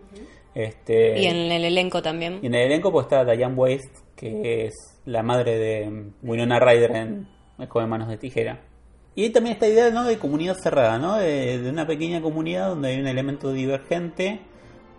[0.55, 2.39] Este, Y en el elenco también.
[2.41, 4.73] y en el elenco pues está Diane West, que es
[5.05, 7.27] la madre de Winona Ryder en
[7.59, 8.59] El joven manos de tijera.
[9.15, 10.03] Y hay también esta idea ¿no?
[10.03, 11.15] de comunidad cerrada, ¿no?
[11.15, 14.39] de, de una pequeña comunidad donde hay un elemento divergente,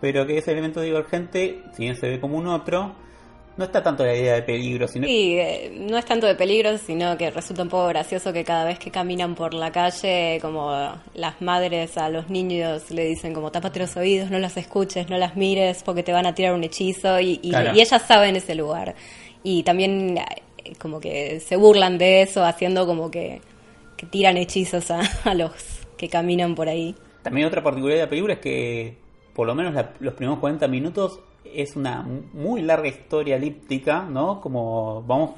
[0.01, 2.95] pero que ese elemento divergente, si bien se ve como un otro,
[3.55, 6.77] no está tanto la idea de peligro, sino Sí, eh, no es tanto de peligro,
[6.77, 10.69] sino que resulta un poco gracioso que cada vez que caminan por la calle, como
[11.13, 15.17] las madres a los niños le dicen como tápate los oídos, no las escuches, no
[15.17, 17.71] las mires porque te van a tirar un hechizo y, y- Claro.
[17.75, 18.95] y ellas saben ese lugar.
[19.43, 20.17] Y también
[20.79, 23.41] como que se burlan de eso haciendo como que,
[23.97, 25.51] que tiran hechizos a, a los
[25.97, 26.95] que caminan por ahí.
[27.23, 28.97] También otra particularidad de la película es que
[29.33, 32.01] por lo menos la- los primeros 40 minutos es una
[32.33, 34.39] muy larga historia elíptica, ¿no?
[34.41, 35.31] Como vamos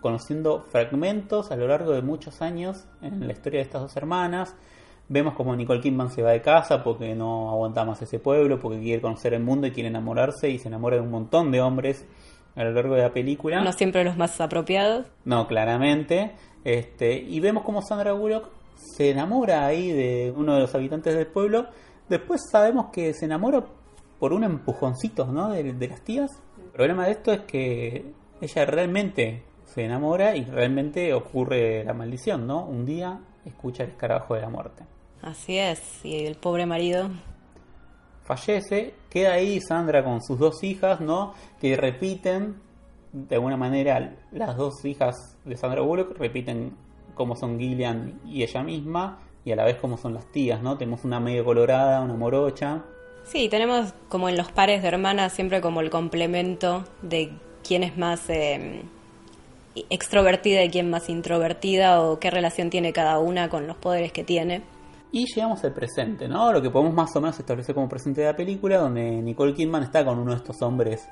[0.00, 4.54] conociendo fragmentos a lo largo de muchos años en la historia de estas dos hermanas.
[5.08, 8.78] Vemos como Nicole Kidman se va de casa porque no aguanta más ese pueblo, porque
[8.80, 12.06] quiere conocer el mundo y quiere enamorarse y se enamora de un montón de hombres
[12.58, 13.62] a lo largo de la película.
[13.62, 15.06] No siempre los más apropiados.
[15.24, 16.32] No, claramente.
[16.64, 21.28] Este, y vemos como Sandra Bullock se enamora ahí de uno de los habitantes del
[21.28, 21.68] pueblo.
[22.08, 23.64] Después sabemos que se enamora
[24.18, 25.50] por un empujoncito, ¿no?
[25.50, 26.30] De, de las tías.
[26.58, 32.46] El problema de esto es que ella realmente se enamora y realmente ocurre la maldición,
[32.46, 32.64] ¿no?
[32.64, 34.84] Un día escucha el escarabajo de la muerte.
[35.22, 37.10] Así es, y el pobre marido
[38.28, 41.32] fallece, queda ahí Sandra con sus dos hijas, ¿no?
[41.60, 42.56] Que repiten,
[43.12, 46.76] de alguna manera, las dos hijas de Sandra Bullock repiten
[47.14, 50.76] cómo son Gillian y ella misma, y a la vez cómo son las tías, ¿no?
[50.76, 52.84] Tenemos una medio colorada, una morocha.
[53.24, 57.32] Sí, tenemos como en los pares de hermanas siempre como el complemento de
[57.66, 58.82] quién es más eh,
[59.88, 64.22] extrovertida y quién más introvertida o qué relación tiene cada una con los poderes que
[64.22, 64.62] tiene.
[65.10, 66.52] Y llegamos al presente, ¿no?
[66.52, 69.82] Lo que podemos más o menos establecer como presente de la película, donde Nicole Kidman
[69.82, 71.08] está con uno de estos hombres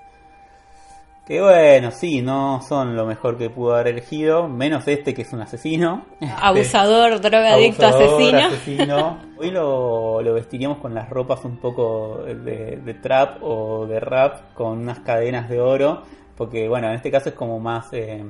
[1.26, 5.32] Que bueno, sí, no son lo mejor que pudo haber elegido, menos este que es
[5.32, 6.04] un asesino.
[6.40, 8.38] Abusador, drogadicto, Abusador, asesino.
[8.46, 9.18] asesino.
[9.38, 14.52] Hoy lo, lo vestiríamos con las ropas un poco de, de trap o de rap,
[14.54, 16.02] con unas cadenas de oro,
[16.36, 17.92] porque bueno, en este caso es como más...
[17.92, 18.24] Eh,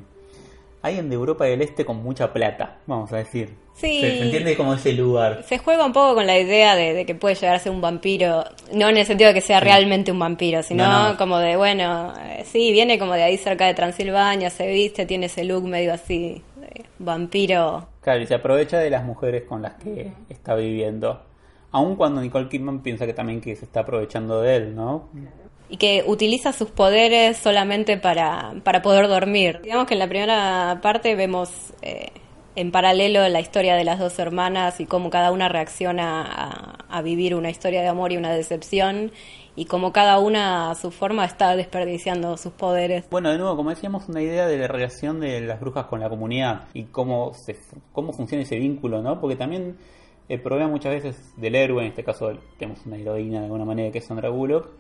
[0.83, 3.66] alguien de Europa del Este con mucha plata, vamos a decir.
[3.77, 4.01] Sí.
[4.01, 5.45] Se, se entiende como ese lugar.
[5.47, 7.81] Se juega un poco con la idea de, de que puede llegar a ser un
[7.83, 11.17] vampiro, no en el sentido de que sea realmente un vampiro, sino No, no.
[11.19, 15.27] como de, bueno, eh, sí, viene como de ahí cerca de Transilvania, se viste, tiene
[15.27, 17.87] ese look medio así, de vampiro.
[18.01, 21.23] Claro, y se aprovecha de las mujeres con las que está viviendo.
[21.73, 25.09] Aun cuando Nicole Kidman piensa que también que se está aprovechando de él, ¿no?
[25.69, 29.61] Y que utiliza sus poderes solamente para, para poder dormir.
[29.63, 31.51] Digamos que en la primera parte vemos
[31.83, 32.13] eh,
[32.57, 37.35] en paralelo la historia de las dos hermanas y cómo cada una reacciona a, vivir
[37.35, 39.13] una historia de amor y una decepción
[39.55, 43.09] y cómo cada una a su forma está desperdiciando sus poderes.
[43.11, 46.09] Bueno, de nuevo, como decíamos, una idea de la relación de las brujas con la
[46.09, 47.57] comunidad y cómo, se,
[47.93, 49.21] cómo funciona ese vínculo, ¿no?
[49.21, 49.77] Porque también
[50.31, 53.93] el problema muchas veces del héroe, en este caso tenemos una heroína de alguna manera
[53.93, 54.71] que es Sandra Bullock,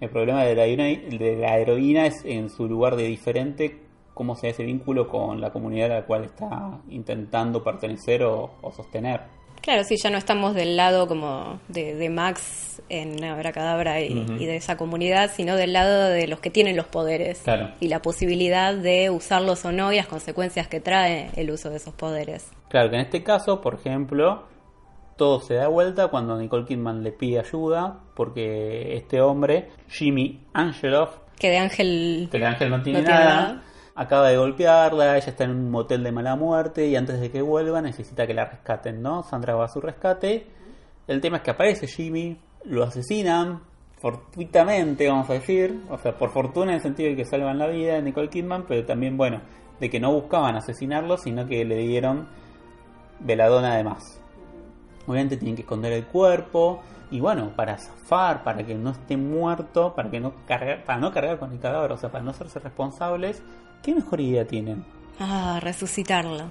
[0.00, 3.87] el problema de la heroína es en su lugar de diferente
[4.18, 8.50] cómo se da ese vínculo con la comunidad a la cual está intentando pertenecer o,
[8.60, 9.20] o sostener.
[9.62, 14.32] Claro, sí, ya no estamos del lado como de, de Max en Abracadabra y, Ujú.
[14.34, 17.70] y de esa comunidad, sino del lado de los que tienen los poderes Claro.
[17.80, 21.76] y la posibilidad de usarlos o no y las consecuencias que trae el uso de
[21.78, 22.50] esos poderes.
[22.68, 24.44] Claro que en este caso, por ejemplo,
[25.16, 31.10] todo se da vuelta cuando Nicole Kidman le pide ayuda porque este hombre, Jimmy Angeloff,
[31.38, 33.62] Que de Ángel que el ángel no tiene, No tiene nada, nada.
[33.98, 37.42] Acaba de golpearla, ella está en un motel de mala muerte y antes de que
[37.42, 39.24] vuelva necesita que la rescaten, ¿no?
[39.24, 40.46] Sandra va a su rescate.
[41.08, 43.60] El tema es que aparece Jimmy, lo asesinan
[44.00, 47.66] fortuitamente, vamos a decir, o sea, por fortuna en el sentido de que salvan la
[47.66, 49.40] vida de Nicole Kidman, pero también, bueno,
[49.80, 52.28] de que no buscaban asesinarlo, sino que le dieron
[53.18, 54.22] veladona además.
[55.08, 59.92] Obviamente tienen que esconder el cuerpo y bueno, para zafar, para que no esté muerto,
[59.96, 62.60] para que no cargar, para no cargar con el cadáver, o sea, para no hacerse
[62.60, 63.42] responsables,
[63.82, 64.84] ¿qué mejor idea tienen?
[65.20, 66.48] Ah, resucitarla.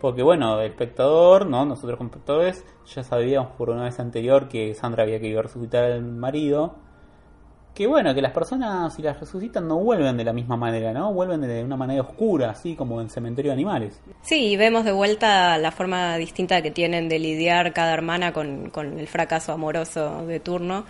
[0.00, 1.64] Porque bueno, el espectador, ¿no?
[1.64, 6.02] Nosotros como espectadores ya sabíamos por una vez anterior que Sandra había querido resucitar al
[6.02, 6.74] marido.
[7.74, 11.12] Que bueno, que las personas si las resucitan no vuelven de la misma manera, ¿no?
[11.12, 14.00] Vuelven de una manera oscura, así como en Cementerio de Animales.
[14.22, 18.70] Sí, y vemos de vuelta la forma distinta que tienen de lidiar cada hermana con,
[18.70, 20.84] con el fracaso amoroso de turno.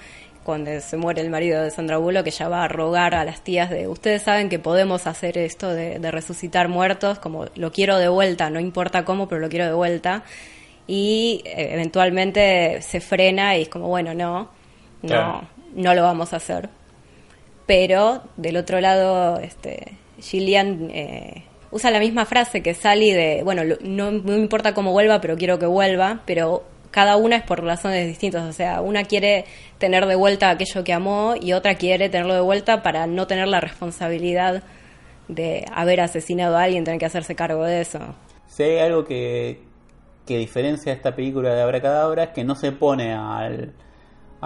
[0.46, 3.40] Cuando se muere el marido de Sandra Bullock, que ya va a rogar a las
[3.40, 7.98] tías de, ustedes saben que podemos hacer esto de, de resucitar muertos, como lo quiero
[7.98, 10.22] de vuelta, no importa cómo, pero lo quiero de vuelta.
[10.86, 14.50] Y eh, eventualmente se frena y es como, bueno, no,
[15.02, 16.68] no, no lo vamos a hacer.
[17.66, 21.42] Pero del otro lado, este, Gillian eh,
[21.72, 25.36] usa la misma frase que Sally de, bueno, no, no me importa cómo vuelva, pero
[25.36, 28.48] quiero que vuelva, pero cada una es por razones distintas.
[28.48, 29.44] O sea, una quiere
[29.76, 33.48] tener de vuelta aquello que amó y otra quiere tenerlo de vuelta para no tener
[33.48, 34.62] la responsabilidad
[35.28, 37.98] de haber asesinado a alguien, tener que hacerse cargo de eso.
[38.46, 39.60] Si hay algo que,
[40.24, 43.74] que diferencia esta película de Abracadabra es que no se pone al,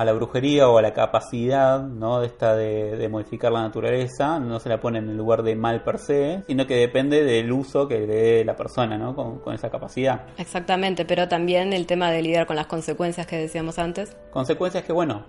[0.01, 2.20] a la brujería o a la capacidad ¿no?
[2.20, 5.55] de esta de, de modificar la naturaleza, no se la pone en el lugar de
[5.55, 9.14] mal per se, sino que depende del uso que le dé la persona ¿no?
[9.14, 10.22] con, con esa capacidad.
[10.38, 14.16] Exactamente, pero también el tema de lidiar con las consecuencias que decíamos antes.
[14.30, 15.26] Consecuencias que, bueno,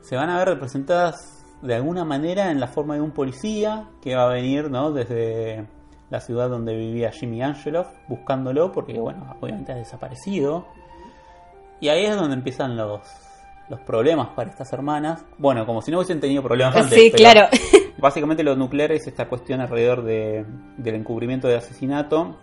[0.00, 4.14] se van a ver representadas de alguna manera en la forma de un policía que
[4.14, 4.90] va a venir ¿no?
[4.90, 5.66] desde
[6.08, 10.66] la ciudad donde vivía Jimmy Angeloff buscándolo porque, bueno, obviamente ha desaparecido.
[11.78, 13.02] Y ahí es donde empiezan los,
[13.68, 15.24] los problemas para estas hermanas.
[15.38, 16.98] Bueno, como si no hubiesen tenido problemas antes.
[16.98, 17.46] Sí, claro.
[17.98, 20.44] Básicamente lo nuclear es esta cuestión alrededor de,
[20.76, 22.36] del encubrimiento de asesinato,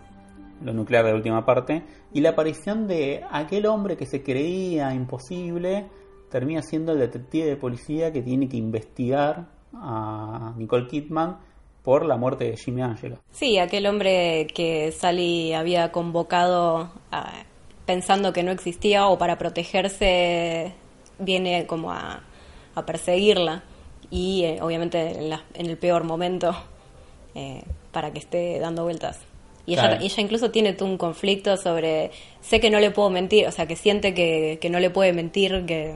[0.62, 4.92] lo nuclear de la última parte, y la aparición de aquel hombre que se creía
[4.94, 5.86] imposible
[6.30, 11.38] termina siendo el detective de policía que tiene que investigar a Nicole Kidman
[11.82, 13.18] por la muerte de Jimmy Angelo.
[13.30, 17.42] Sí, aquel hombre que Sally había convocado a-
[17.86, 20.74] pensando que no existía o para protegerse
[21.20, 22.20] viene como a,
[22.74, 23.62] a perseguirla
[24.10, 26.54] y eh, obviamente en, la- en el peor momento
[27.34, 27.62] eh,
[27.92, 29.20] para que esté dando vueltas.
[29.66, 30.02] Y ella, Claro.
[30.02, 32.10] y ella incluso tiene un conflicto sobre,
[32.40, 35.12] sé que no le puedo mentir, o sea, que siente que, que no le puede
[35.12, 35.94] mentir, que,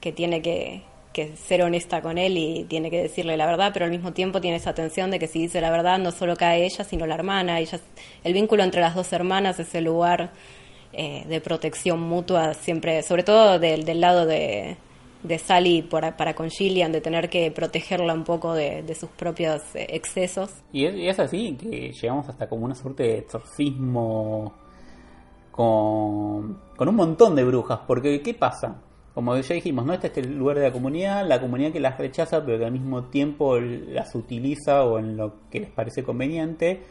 [0.00, 0.82] que tiene que,
[1.12, 4.40] que ser honesta con él y tiene que decirle la verdad, pero al mismo tiempo
[4.40, 7.14] tiene esa tensión de que si dice la verdad no solo cae ella, sino la
[7.14, 7.58] hermana.
[7.58, 7.80] Ella,
[8.22, 10.30] el vínculo entre las dos hermanas, ese lugar
[10.96, 14.76] eh, de protección mutua, siempre, sobre todo del, del lado de,
[15.22, 19.10] de Sally por- para con Gillian, de tener que protegerla un poco de, de sus
[19.10, 20.50] propios eh, excesos.
[20.72, 24.54] Y es, y es así que llegamos hasta como una suerte de exorcismo
[25.50, 27.80] con, con un montón de brujas.
[27.86, 28.82] Porque, ¿qué pasa?
[29.14, 29.94] Como ya dijimos, ¿no?
[29.94, 32.72] Este es el lugar de la comunidad, la comunidad que las rechaza, pero que al
[32.72, 36.82] mismo tiempo las utiliza o en lo que les parece conveniente.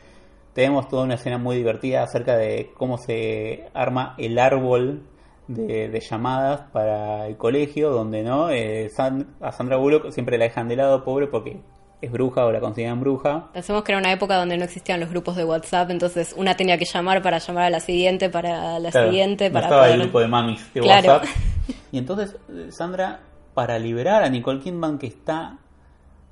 [0.56, 5.01] Tenemos toda una escena muy divertida acerca de cómo se arma el árbol
[5.47, 10.45] de, de llamadas para el colegio, donde no Eh, San- a Sandra Bullock siempre la
[10.45, 11.60] dejan de lado, pobre, porque
[12.01, 13.49] es bruja o la consideran bruja.
[13.53, 16.78] Pensemos que era una época donde no existían los grupos de WhatsApp, entonces una tenía
[16.78, 19.99] que llamar para llamar a la siguiente, para la Claro, siguiente, no para estaba el
[20.01, 21.14] grupo de mamis de Claro.
[21.16, 21.30] WhatsApp.
[21.91, 23.20] Y entonces eh, Sandra,
[23.53, 25.58] para liberar a Nicole Kidman que está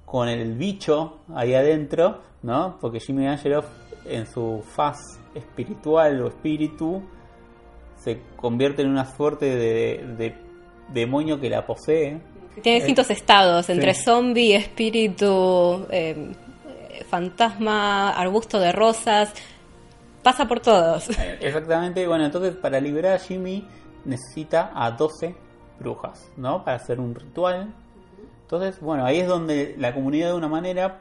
[0.05, 2.77] con el bicho ahí adentro, ¿no?
[2.79, 3.65] Porque Jimmy Angeloff
[4.05, 4.97] en su faz
[5.35, 7.01] espiritual o espíritu
[7.97, 10.35] se convierte en una suerte de, de
[10.89, 12.19] demonio que la posee.
[12.61, 14.03] Tiene distintos estados, entre Eh, Sí.
[14.03, 16.31] zombie, espíritu, eh,
[16.91, 19.33] eh, fantasma, arbusto de rosas,
[20.21, 21.09] pasa por todos.
[21.39, 23.67] Exactamente, bueno, entonces para liberar a Jimmy
[24.05, 25.35] necesita a 12
[25.79, 26.63] brujas, ¿no?
[26.63, 27.73] Para hacer un ritual.
[28.43, 30.99] Entonces, bueno, ahí es donde la comunidad de una manera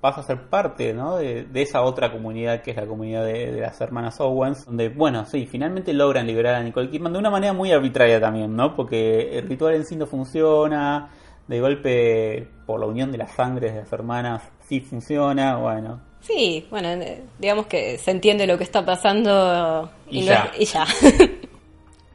[0.00, 1.16] pasa a ser parte, ¿no?
[1.16, 4.88] De, de esa otra comunidad que es la comunidad de, de las hermanas Owens, donde,
[4.90, 8.74] bueno, sí, finalmente logran liberar a Nicole Kidman de una manera muy arbitraria también, ¿no?
[8.76, 11.10] Porque el ritual en sí no funciona,
[11.48, 16.66] de golpe, por la unión de las sangres de las hermanas, sí funciona, bueno, Sí,
[16.68, 20.50] bueno, eh, digamos que se entiende lo que está pasando Y ya.
[20.54, 20.84] es- y ya.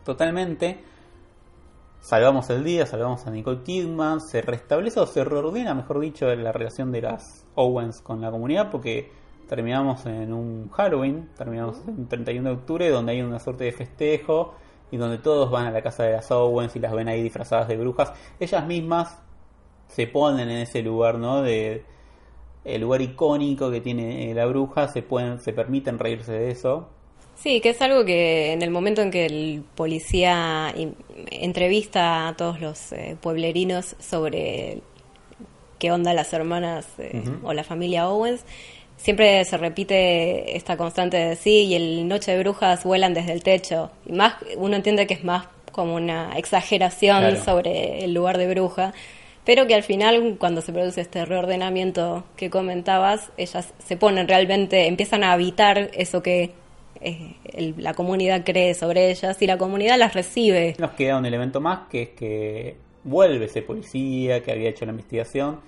[0.04, 0.78] totalmente.
[2.04, 6.51] Salvamos el día, salvamos a Nicole Kidman, se restablece o se reordena, mejor dicho, la
[6.51, 9.10] relación de las Owens con la comunidad, porque
[9.47, 14.54] terminamos en un Halloween, terminamos en 31 de octubre, donde hay una suerte de festejo
[14.91, 17.70] y donde todos van a la casa de las Owens y las ven ahí disfrazadas
[17.70, 18.12] de brujas.
[18.38, 19.22] Ellas mismas
[19.88, 21.41] se ponen en ese lugar, ¿no?
[21.41, 21.86] De
[22.66, 26.89] el lugar icónico que tiene eh, la bruja, se pueden, se permiten reírse de eso.
[27.36, 30.74] Sí, que es algo que en el momento en que el policía
[31.32, 34.80] entrevista a todos los eh, pueblerinos sobre
[35.80, 38.46] qué onda las hermanas eh, o la familia Owens,
[38.96, 43.44] siempre se repite esta constante de sí, y el Noche de Brujas vuelan desde el
[43.44, 43.92] techo.
[44.06, 47.44] Y más, uno entiende que es más como una exageración Claro.
[47.44, 48.94] sobre el lugar de bruja,
[49.44, 54.88] pero que al final, cuando se produce este reordenamiento que comentabas, ellas se ponen realmente,
[54.88, 56.52] empiezan a habitar eso que
[57.04, 60.76] eh, el- la comunidad cree sobre ellas y la comunidad las recibe.
[60.80, 64.91] Nos queda un elemento más que es que vuelve ese policía que había hecho la
[64.91, 65.60] investigación,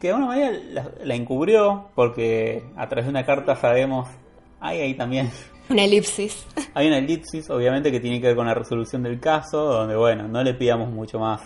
[0.00, 4.08] que de alguna manera la, la encubrió, porque a través de una carta sabemos,
[4.60, 5.30] hay ahí también,
[5.70, 6.46] Una elipsis.
[6.74, 10.26] hay una elipsis obviamente que tiene que ver con la resolución del caso, donde bueno,
[10.26, 11.42] no le pidamos mucho más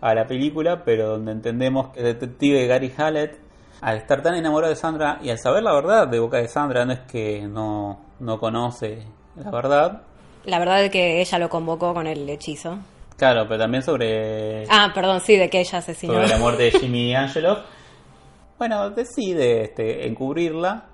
[0.00, 3.36] a la película, pero donde entendemos que el detective Gary Hallett,
[3.80, 6.84] al estar tan enamorado de Sandra y al saber la verdad de boca de Sandra,
[6.84, 9.06] no es que no, no conoce
[9.36, 10.02] la verdad,
[10.44, 12.78] La verdad es que ella lo convocó con el hechizo.
[13.16, 16.14] claro, pero también sobre Ah, perdón, sí, de que ella asesinó.
[16.14, 17.58] sobre la muerte de Jimmy Angelo.
[18.58, 20.84] Bueno, decide este, encubrirla.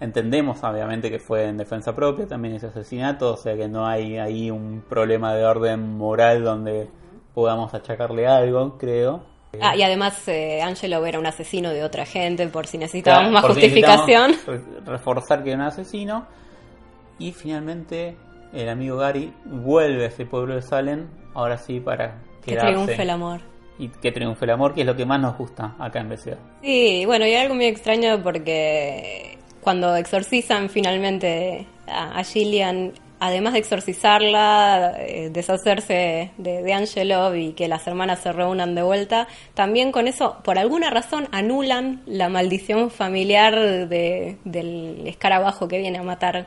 [0.00, 4.18] Entendemos, obviamente, que fue en defensa propia también ese asesinato, o sea que no hay
[4.18, 6.90] ahí un problema de orden moral donde
[7.32, 9.22] podamos achacarle algo, creo.
[9.60, 13.32] Ah, y además eh, Angelo era un asesino de otra gente, por si necesitábamos Claro,
[13.34, 14.30] más por si justificación.
[14.32, 16.26] necesitamos reforzar que era un asesino.
[17.18, 18.16] Y finalmente
[18.52, 23.10] el amigo Gary vuelve a ese pueblo de Salem, ahora sí para Que triunfe el
[23.10, 23.40] amor.
[23.78, 26.38] Y que triunfe el amor, que es lo que más nos gusta acá en BCA.
[26.62, 34.94] Sí, bueno, y algo muy extraño porque cuando exorcizan finalmente a Gillian, además de exorcizarla,
[34.98, 40.06] eh, deshacerse de, de Angelo y que las hermanas se reúnan de vuelta, también con
[40.08, 43.54] eso, por alguna razón, anulan la maldición familiar
[43.88, 46.46] de- del escarabajo que viene a matar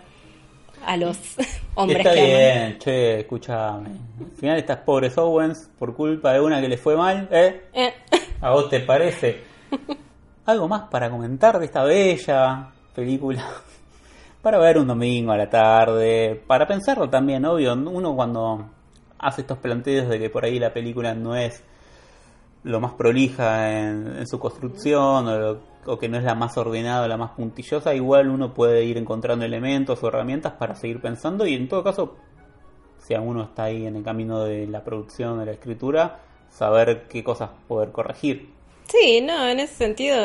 [0.85, 1.17] a los
[1.75, 2.29] hombres Está que aman.
[2.69, 3.89] bien, che, escúchame.
[4.19, 7.63] Al final estas pobres Owens, por culpa de una que le fue mal, ¿eh?
[7.73, 7.93] Eh,
[8.41, 9.41] ¿A vos te parece?
[10.45, 13.43] ¿Algo más para comentar de esta bella película?
[14.41, 17.73] Para ver un domingo a la tarde, para pensarlo también, obvio.
[17.73, 18.69] Uno cuando
[19.17, 21.61] hace estos planteos de que por ahí la película no es
[22.63, 27.07] lo más prolija en, su construcción o, lo- o que no es la más ordenada,
[27.07, 31.55] la más puntillosa, igual uno puede ir encontrando elementos o herramientas para seguir pensando y
[31.55, 32.15] en todo caso,
[32.99, 36.19] si uno está ahí en el camino de la producción, de la escritura,
[36.49, 38.49] saber qué cosas poder corregir.
[38.87, 40.17] Sí, no, en ese sentido,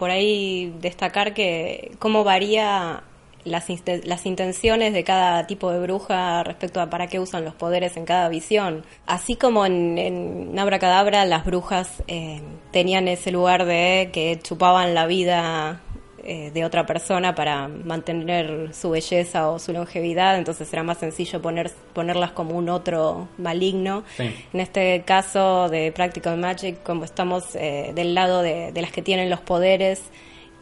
[0.00, 3.02] por ahí destacar que cómo varía
[3.44, 3.66] las,
[4.04, 8.06] las intenciones de cada tipo de bruja respecto a para qué usan los poderes en
[8.06, 8.86] cada visión.
[9.04, 12.40] Así como en, en Abracadabra las brujas eh,
[12.72, 15.82] tenían ese lugar de que chupaban la vida
[16.24, 21.40] eh, de otra persona para mantener su belleza o su longevidad, entonces era más sencillo
[21.42, 24.04] poner, ponerlas como un otro maligno.
[24.16, 24.34] Sí.
[24.52, 29.02] En este caso de Practical Magic, como estamos eh, del lado de, de las que
[29.02, 30.02] tienen los poderes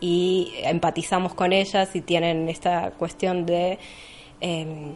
[0.00, 3.78] y empatizamos con ellas y tienen esta cuestión de
[4.40, 4.92] eh,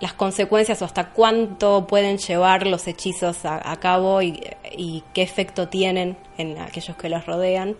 [0.00, 4.40] las consecuencias o hasta cuánto pueden llevar los hechizos a, a cabo y,
[4.76, 7.76] y qué efecto tienen en aquellos que los rodean.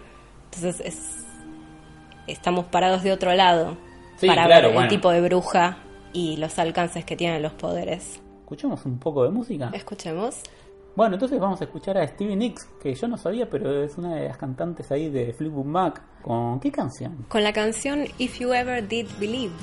[0.53, 1.20] Entonces es-
[2.31, 3.77] estamos parados de otro lado
[4.17, 4.83] Sí, para claro, ver bueno.
[4.83, 5.79] el tipo de bruja
[6.13, 8.21] y los alcances que tienen los poderes.
[8.41, 9.71] ¿Escuchamos un poco de música?
[9.73, 10.41] Escuchemos.
[10.97, 14.17] Bueno, entonces vamos a escuchar a Stevie Nicks, que yo no sabía, pero es una
[14.17, 16.03] de las cantantes ahí de Fleetwood Mac.
[16.21, 17.25] ¿Con qué canción?
[17.29, 19.55] Con la canción If You Ever Did Believe.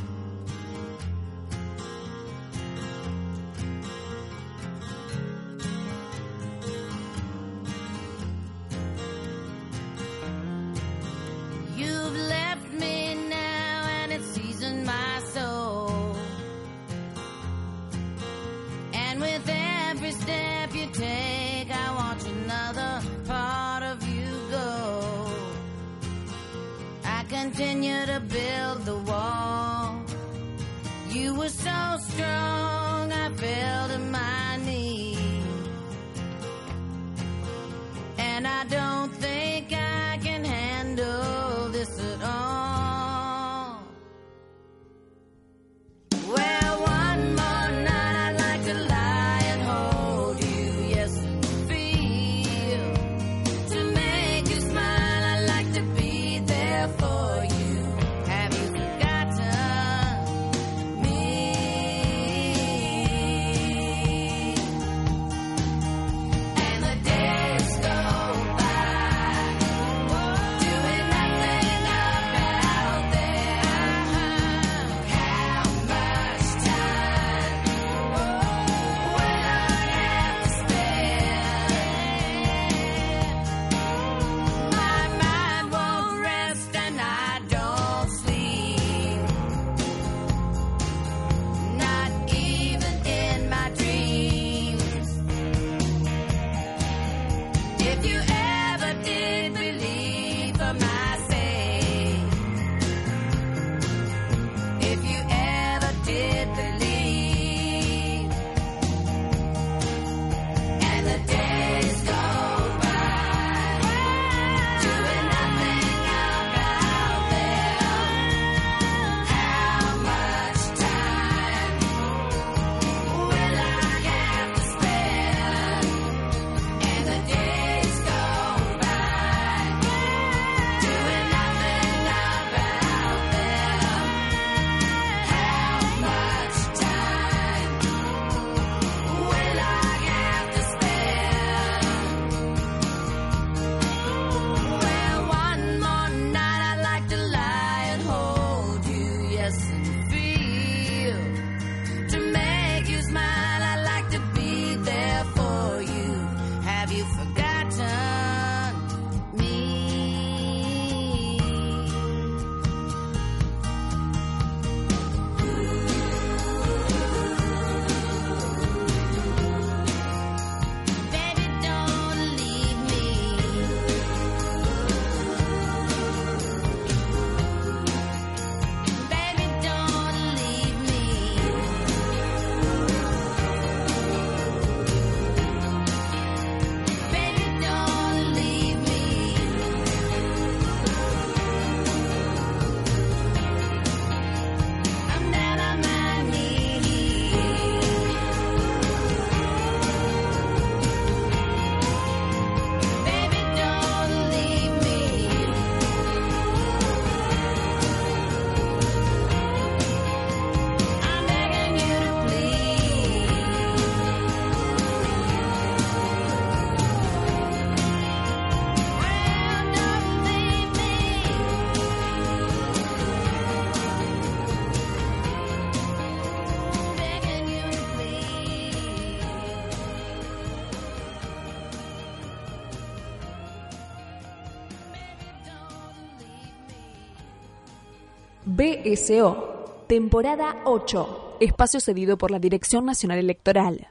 [238.88, 243.89] BSO, temporada 8, espacio cedido por la Dirección Nacional Electoral.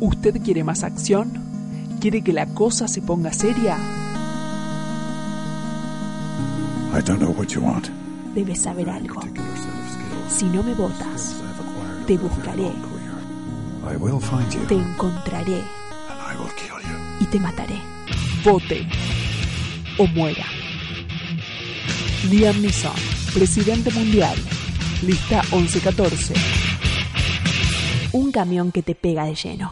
[0.00, 1.32] ¿Usted quiere más acción?
[1.98, 3.78] ¿Quiere que la cosa se ponga seria?
[6.92, 7.88] I don't know what you want.
[8.34, 9.18] Debes saber algo.
[10.28, 11.42] Si no me votas,
[12.06, 12.70] te buscaré,
[13.90, 15.62] I will find you te encontraré
[16.10, 16.98] and I will kill you.
[17.18, 17.80] y te mataré.
[18.44, 18.86] Vote
[19.96, 20.44] o muera.
[22.30, 22.92] Liam Neeson,
[23.34, 24.34] presidente mundial.
[25.02, 26.34] Lista 1114.
[28.12, 29.70] Un camión que te pega de lleno.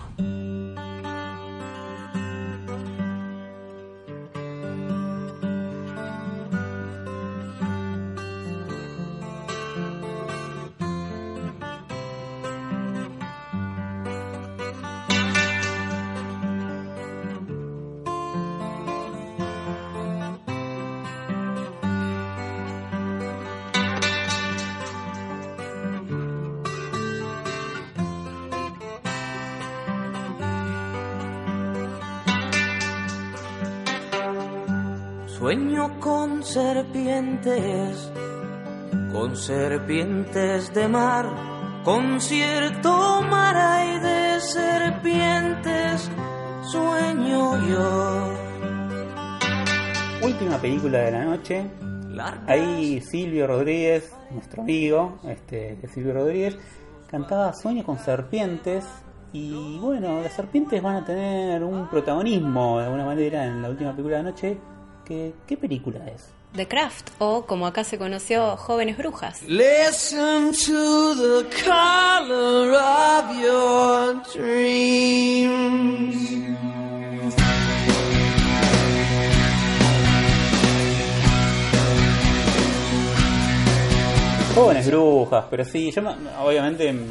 [37.44, 38.10] Serpientes,
[39.12, 41.26] con serpientes de mar,
[41.84, 46.10] con cierto mar hay de serpientes,
[46.72, 48.32] sueño yo.
[50.22, 51.70] Última película de la noche.
[52.46, 56.56] Ahí Silvio Rodríguez, nuestro amigo, este Silvio Rodríguez,
[57.10, 58.86] cantaba Sueño con serpientes.
[59.34, 63.90] Y bueno, las serpientes van a tener un protagonismo de alguna manera en la última
[63.90, 64.58] película de la noche.
[65.04, 66.28] ¿Qué, qué película es?
[66.54, 69.42] The Craft, o como acá se conoció, Jóvenes Brujas.
[69.42, 76.14] Listen to the color of your dreams.
[84.54, 87.06] Jóvenes brujas, pero sí, yo me- obviamente mm,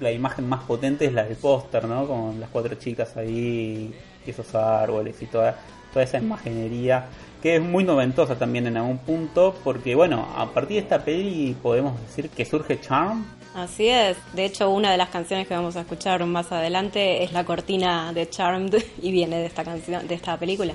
[0.00, 2.06] la imagen más potente es la del póster, ¿no?
[2.06, 3.92] Con las cuatro chicas ahí
[4.24, 5.58] y esos árboles y toda,
[6.04, 7.06] esa imaginería
[7.42, 11.56] que es muy noventosa también en algún punto, porque bueno, a partir de esta peli
[11.62, 13.24] podemos decir que surge Charm.
[13.54, 14.16] Así es.
[14.34, 18.12] De hecho, una de las canciones que vamos a escuchar más adelante es la cortina
[18.12, 20.74] de Charmed y viene de esta canción, de esta película.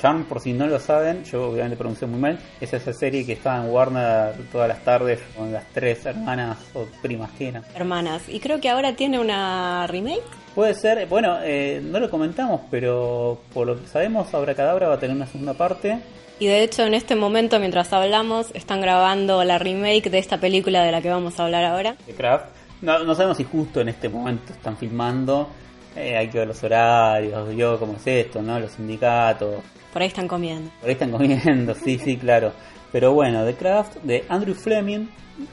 [0.00, 3.32] Charm, por si no lo saben, yo obviamente pronuncié muy mal, es esa serie que
[3.32, 7.64] estaba en Warner todas las tardes con las tres hermanas o primas que eran.
[7.74, 8.22] Hermanas.
[8.28, 10.22] Y creo que ahora tiene una remake.
[10.54, 14.98] Puede ser, bueno, eh, no lo comentamos, pero por lo que sabemos, Abracadabra va a
[15.00, 15.98] tener una segunda parte.
[16.38, 20.82] Y de hecho, en este momento, mientras hablamos, están grabando la remake de esta película
[20.82, 21.94] de la que vamos a hablar ahora.
[22.06, 22.46] de Craft.
[22.82, 25.48] No, no sabemos si justo en este momento están filmando.
[25.96, 28.58] Eh, hay que ver los horarios, yo cómo es esto, ¿no?
[28.58, 29.56] Los sindicatos.
[29.92, 30.70] Por ahí están comiendo.
[30.80, 32.52] Por ahí están comiendo, sí, sí, claro.
[32.90, 35.06] Pero bueno, The Craft de Andrew Fleming,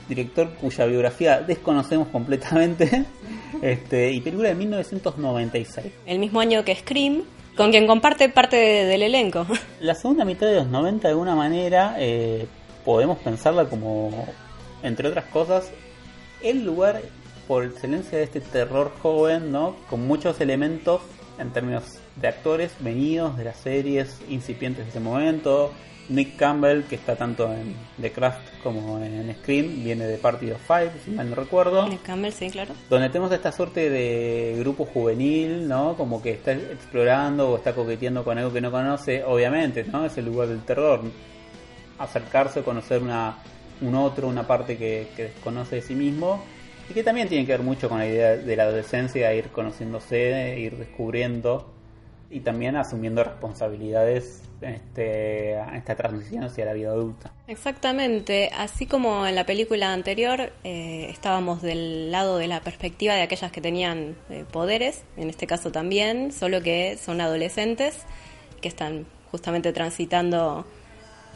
[0.07, 3.05] director cuya biografía desconocemos completamente.
[3.61, 5.87] Este, y película de 1996.
[6.05, 7.23] El mismo año que Scream,
[7.57, 9.45] con quien comparte parte de- del elenco.
[9.81, 12.45] La segunda mitad de los 90 de alguna manera eh,
[12.85, 14.27] podemos pensarla como,
[14.83, 15.71] entre otras cosas,
[16.41, 17.01] el lugar
[17.49, 19.75] por excelencia de este terror joven, ¿no?
[19.89, 21.01] Con muchos elementos
[21.39, 25.71] en términos de actores venidos de las series incipientes de ese momento.
[26.09, 30.61] Nick Campbell, que está tanto en The Craft como en Scream, viene de Party of
[30.61, 32.75] Five, si mal no recuerdo Nick Campbell, sí, claro.
[32.87, 35.95] donde tenemos esta suerte de grupo juvenil, ¿no?
[35.95, 40.05] Como que está explorando o está coqueteando con algo que no conoce, obviamente, ¿no?
[40.05, 41.01] Es el lugar del terror.
[41.97, 43.39] Acercarse, conocer una,
[43.81, 46.43] un otro, una parte que, que desconoce de sí mismo
[46.89, 50.57] y que también tiene que ver mucho con la idea de la adolescencia, ir conociéndose,
[50.57, 51.71] ir descubriendo
[52.31, 57.31] y también asumiendo responsabilidades en, este, en esta transición hacia la vida adulta.
[57.47, 63.21] Exactamente, así como en la película anterior eh, estábamos del lado de la perspectiva de
[63.21, 68.03] aquellas que tenían eh, poderes, en este caso también, solo que son adolescentes
[68.61, 70.65] que están justamente transitando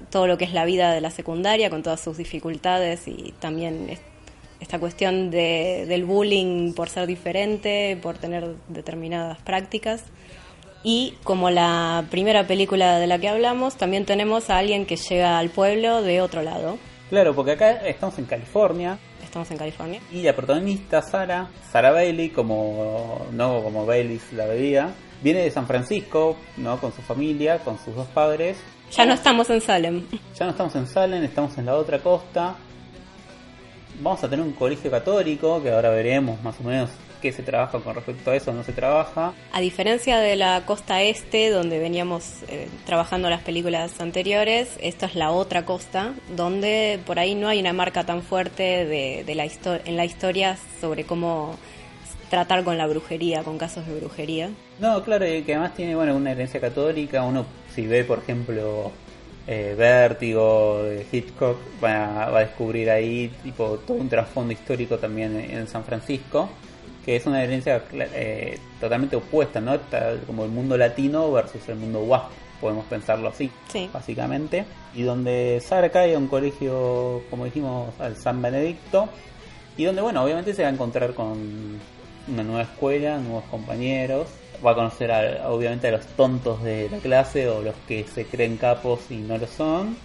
[0.09, 3.89] todo lo que es la vida de la secundaria con todas sus dificultades y también
[4.63, 10.03] esta cuestión de, del bullying por ser diferente, por tener determinadas prácticas.
[10.83, 15.37] Y como la primera película de la que hablamos, también tenemos a alguien que llega
[15.37, 16.77] al pueblo de otro lado.
[17.09, 18.97] Claro, porque acá estamos en California,
[19.33, 19.99] Estamos en California.
[20.11, 24.93] Y la protagonista, Sara, Sara Bailey, como no como Baileys la bebida,
[25.23, 26.79] viene de San Francisco, ¿no?
[26.79, 28.57] Con su familia, con sus dos padres.
[28.91, 30.05] Ya no estamos en Salem.
[30.37, 32.57] Ya no estamos en Salem, estamos en la otra costa.
[34.03, 36.89] Vamos a tener un colegio católico, que ahora veremos más o menos
[37.21, 39.33] qué se trabaja con respecto a eso, no se trabaja.
[39.53, 45.15] A diferencia de la costa este, donde veníamos eh, trabajando las películas anteriores, esta es
[45.15, 49.45] la otra costa, donde por ahí no hay una marca tan fuerte de, de la
[49.85, 51.55] en la historia sobre cómo
[52.29, 54.49] tratar con la brujería, con casos de brujería.
[54.79, 57.23] No, claro, y que además tiene bueno una herencia católica.
[57.23, 58.91] Uno, si ve, por ejemplo,
[59.47, 65.35] eh, Vértigo de Hitchcock, va, va a descubrir ahí tipo todo un trasfondo histórico también
[65.37, 66.49] en, San Francisco,
[67.05, 69.73] que es una herencia eh, totalmente opuesta, ¿no?
[69.75, 72.31] Está como el mundo latino versus el mundo WASP,
[72.61, 73.89] podemos pensarlo así, Sí.
[73.91, 74.65] básicamente.
[74.95, 79.09] Y donde Sara cae a un colegio, como dijimos, al San Benedicto,
[79.75, 81.79] y donde, bueno, obviamente se va a encontrar con
[82.27, 84.27] una nueva escuela, nuevos compañeros,
[84.65, 88.25] va a conocer a- obviamente a los tontos de la clase o los que se
[88.25, 89.95] creen capos y no lo son,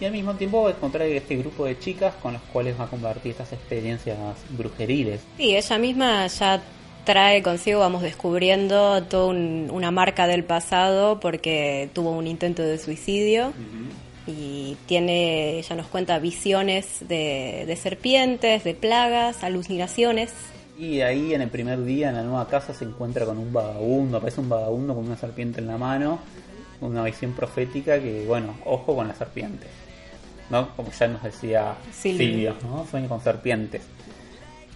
[0.00, 2.84] y al mismo tiempo va a encontrar este grupo de chicas con los cuales va
[2.84, 4.16] a compartir estas experiencias
[4.50, 5.20] brujeriles.
[5.38, 6.60] Sí, ella misma ya
[7.04, 12.78] trae consigo, vamos descubriendo toda un- una marca del pasado porque tuvo un intento de
[12.78, 13.52] suicidio
[14.26, 20.32] y tiene, ella nos cuenta visiones de, de serpientes, de plagas, alucinaciones.
[20.78, 24.18] Y ahí en el primer día en la nueva casa se encuentra con un vagabundo,
[24.18, 26.18] aparece un vagabundo con una serpiente en la mano,
[26.80, 29.70] una visión profética que, bueno, ojo con las serpientes.
[30.50, 30.74] ¿no?
[30.76, 32.26] Como ya nos decía Silvio.
[32.26, 32.86] Silvio, ¿no?
[32.86, 33.82] Sueño con serpientes.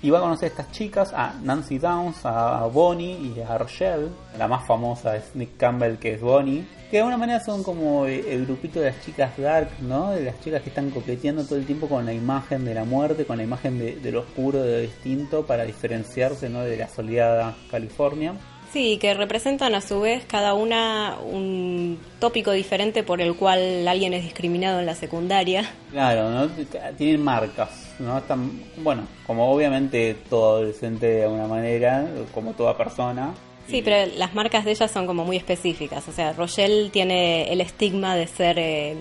[0.02, 4.08] Y va a conocer a estas chicas, a Nancy Downs, a Bonnie y a Rochelle.
[4.38, 6.66] La más famosa es Nick Campbell, que es Bonnie.
[6.90, 10.10] Que de alguna manera son como el grupito de las chicas dark, ¿no?
[10.10, 13.26] De las chicas que están coqueteando todo el tiempo con la imagen de la muerte,
[13.26, 16.62] con la imagen de, de lo oscuro, de lo distinto, para diferenciarse, ¿no?
[16.62, 18.34] De la soleada California.
[18.72, 24.14] Sí, que representan a su vez cada una un tópico diferente por el cual alguien
[24.14, 25.68] es discriminado en la secundaria.
[25.90, 26.48] Claro, ¿no?
[26.96, 28.18] Tienen marcas, ¿no?
[28.18, 33.34] Están, bueno, como obviamente todo adolescente de alguna manera, como toda persona.
[33.66, 36.06] Sí, pero las marcas de ellas son como muy específicas.
[36.06, 38.96] O sea, Rochelle tiene el estigma de ser eh,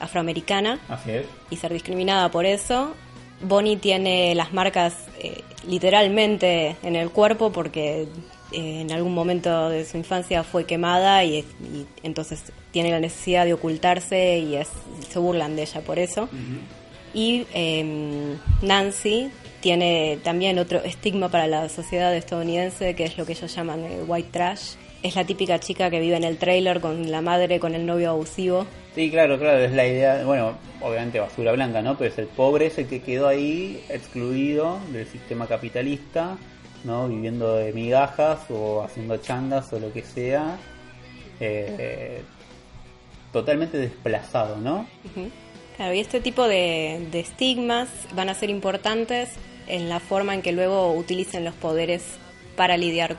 [0.00, 1.26] afroamericana Así es.
[1.50, 2.92] y ser discriminada por eso.
[3.40, 8.06] Bonnie tiene las marcas eh, literalmente en el cuerpo porque
[8.52, 13.44] eh, en algún momento de su infancia fue quemada y, y entonces tiene la necesidad
[13.44, 14.68] de ocultarse y es-
[15.10, 16.28] se burlan de ella por eso.
[17.14, 19.30] Y eh, Nancy
[19.60, 24.04] tiene también otro estigma para la sociedad estadounidense, que es lo que ellos llaman el
[24.06, 24.74] white trash.
[25.02, 28.10] Es la típica chica que vive en el trailer con la madre, con el novio
[28.10, 28.66] abusivo.
[28.94, 31.96] Sí, claro, claro, es la idea, bueno, obviamente basura blanca, ¿no?
[31.98, 36.36] Pero es el pobre ese que quedó ahí excluido del sistema capitalista,
[36.84, 37.08] ¿no?
[37.08, 40.58] Viviendo de migajas o haciendo changas o lo que sea.
[41.40, 42.22] eh,
[43.32, 44.86] totalmente desplazado, ¿no?
[45.04, 45.30] Ujú.
[45.76, 49.30] Claro, y este tipo de, de estigmas van a ser importantes
[49.66, 52.18] en la forma en que luego utilicen los poderes
[52.56, 53.16] para lidiar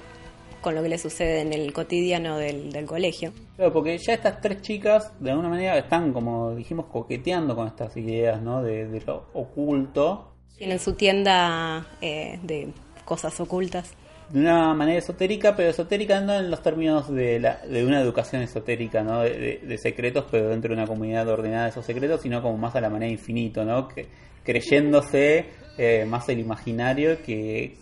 [0.61, 3.33] con lo que les sucede en el cotidiano del, del colegio.
[3.55, 7.97] Claro, porque ya estas tres chicas de alguna manera están, como dijimos, coqueteando con estas
[7.97, 8.61] ideas, ¿no?
[8.61, 12.71] De, de lo oculto, Tienen su tienda eh, de
[13.05, 13.93] cosas ocultas.
[14.29, 18.41] de una manera esotérica, pero esotérica no en los términos de, la, de una educación
[18.41, 19.21] esotérica, ¿no?
[19.21, 22.81] De, secretos, pero dentro de una comunidad ordenada de esos secretos, sino como más a
[22.81, 23.87] la manera infinito, ¿no?
[23.87, 24.07] Que,
[24.43, 25.45] creyéndose
[25.77, 27.77] eh, más el imaginario que,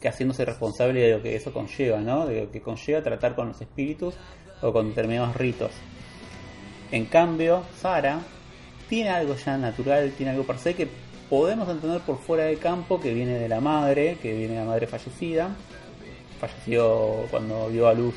[0.00, 2.26] que haciéndose responsable de lo que eso conlleva, ¿no?
[2.26, 4.14] De lo que conlleva tratar con los espíritus
[4.62, 5.72] o con determinados ritos.
[6.92, 8.20] En cambio, Sara
[8.88, 10.88] tiene algo ya natural, tiene algo per se que
[11.28, 14.66] podemos entender por fuera del campo, que viene de la madre, que viene de la
[14.66, 15.50] madre fallecida.
[16.40, 18.14] Falleció cuando dio a luz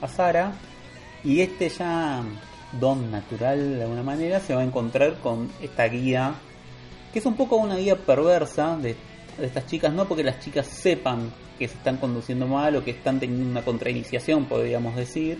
[0.00, 0.52] a Sara.
[1.24, 2.22] Y este ya
[2.72, 6.34] don natural de alguna manera se va a encontrar con esta guía,
[7.12, 8.94] que es un poco una guía perversa de,
[9.38, 12.92] de estas chicas, no porque las chicas sepan que se están conduciendo mal o que
[12.92, 15.38] están teniendo una contrainiciación, podríamos decir,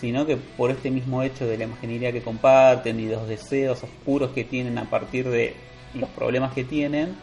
[0.00, 3.82] sino que por este mismo hecho de la imaginería que comparten y de los deseos
[3.82, 5.54] oscuros que tienen a partir de
[5.96, 7.16] los problemas que tienen,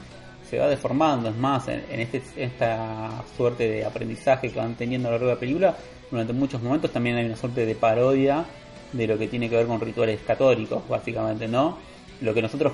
[0.49, 1.29] se va deformando.
[1.29, 5.33] Es más, en, este, esta suerte de aprendizaje que van teniendo a lo largo de
[5.35, 5.77] la película,
[6.11, 8.45] durante muchos momentos también hay una suerte de parodia
[8.91, 11.77] de lo que tiene que ver con rituales católicos, básicamente, ¿no?
[12.21, 12.73] Lo que nosotros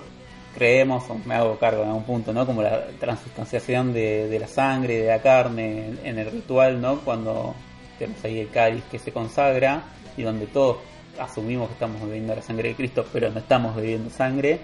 [0.56, 2.46] creemos, me hago cargo en algún punto, ¿no?
[2.46, 7.00] Como la transustanciación de, de la sangre, de la carne en, en el ritual, ¿no?
[7.00, 7.56] Cuando
[7.98, 9.84] tenemos ahí el cáliz que se consagra
[10.18, 10.78] y donde todos
[11.20, 14.60] asumimos que estamos bebiendo la sangre de Cristo, pero no estamos bebiendo sangre.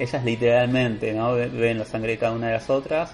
[0.00, 1.34] Ellas literalmente, ¿no?
[1.34, 3.12] Beben la sangre de cada una de las otras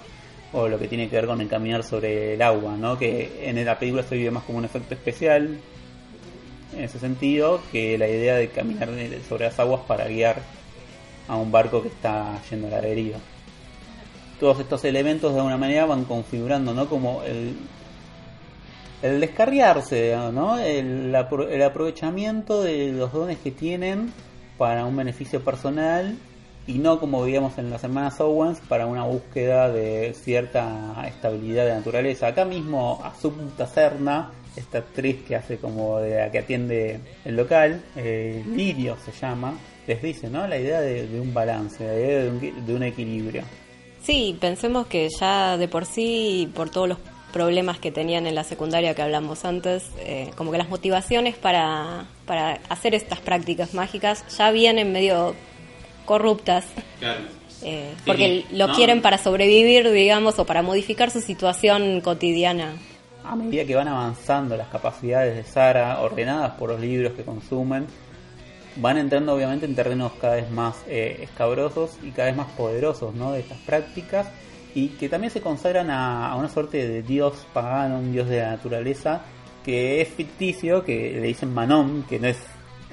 [0.53, 2.97] o lo que tiene que ver con el caminar sobre el agua, ¿no?
[2.97, 5.59] Que en la película se vive más como un efecto especial
[6.75, 8.89] en ese sentido que la idea de caminar
[9.27, 10.37] sobre las aguas para guiar
[11.27, 13.17] a un barco que está yendo a la deriva.
[14.39, 16.87] todos estos elementos de alguna manera van configurando, ¿no?
[16.87, 17.57] Como el,
[19.01, 20.57] el descarriarse, ¿no?
[20.57, 24.13] El, el aprovechamiento de los dones que tienen
[24.57, 26.15] para un beneficio personal
[26.67, 31.73] y no como veíamos en las hermanas Owens para una búsqueda de cierta estabilidad de
[31.75, 32.27] naturaleza.
[32.27, 37.81] Acá mismo Asunta Serna, esta actriz que hace como de la que atiende el local,
[37.95, 39.57] eh, Lirio se llama,
[39.87, 40.45] les dice, ¿no?
[40.47, 43.43] La idea de, de un balance, la idea de un, de un equilibrio.
[44.03, 46.97] Sí, pensemos que ya de por sí, por todos los
[47.31, 52.05] problemas que tenían en la secundaria que hablamos antes, eh, como que las motivaciones para,
[52.25, 55.35] para hacer estas prácticas mágicas ya vienen medio
[56.07, 56.65] corruptas.
[57.61, 58.73] Eh, Sí, porque lo no.
[58.75, 62.75] quieren para sobrevivir, digamos, o para modificar su situación cotidiana.
[63.23, 67.87] a medida que van avanzando las capacidades de Sara, ordenadas por los libros que consumen,
[68.77, 73.15] van entrando obviamente en terrenos cada vez más eh, escabrosos y cada vez más poderosos
[73.15, 73.31] ¿no?
[73.31, 74.27] de estas prácticas
[74.75, 78.37] y que también se consagran a, a una suerte de dios pagano, un dios de
[78.39, 79.23] la naturaleza
[79.65, 82.37] que es ficticio, que le dicen Manon, que no es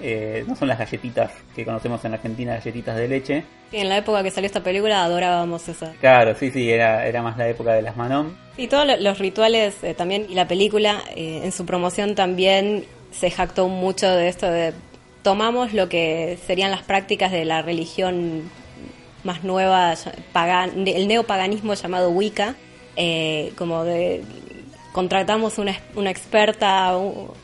[0.01, 3.45] eh, no son las galletitas que conocemos en Argentina, galletitas de leche.
[3.71, 5.93] Sí, en la época que salió esta película adorábamos esa.
[6.01, 8.37] Claro, sí, sí, era, era más la época de las Manon.
[8.57, 12.85] Y todos lo- los rituales eh, también, y la película eh, en su promoción también
[13.11, 14.73] se jactó mucho de esto de
[15.23, 18.43] tomamos lo que serían las prácticas de la religión
[19.23, 19.95] más nueva,
[20.33, 22.57] pagan, el neopaganismo llamado Wicca,
[23.57, 24.23] como de
[24.95, 26.97] contratamos una, una experta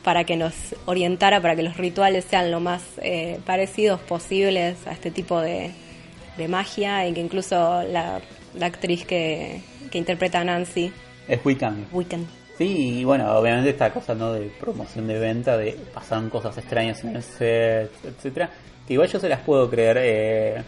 [0.05, 0.53] para que nos
[0.85, 5.71] orientara, para que los rituales sean lo más eh, parecidos posibles a este tipo de,
[6.37, 8.21] de magia, y que incluso la,
[8.55, 9.61] la actriz que,
[9.91, 10.93] que interpreta a Nancy,
[11.27, 11.87] Es Wiccan.
[11.91, 12.25] Wiccan,
[12.57, 17.03] Sí, y bueno, obviamente esta cosa no de promoción de venta, de pasaron cosas extrañas
[17.03, 18.49] en el set, etcétera,
[18.87, 20.63] que igual yo se las puedo creer, eh,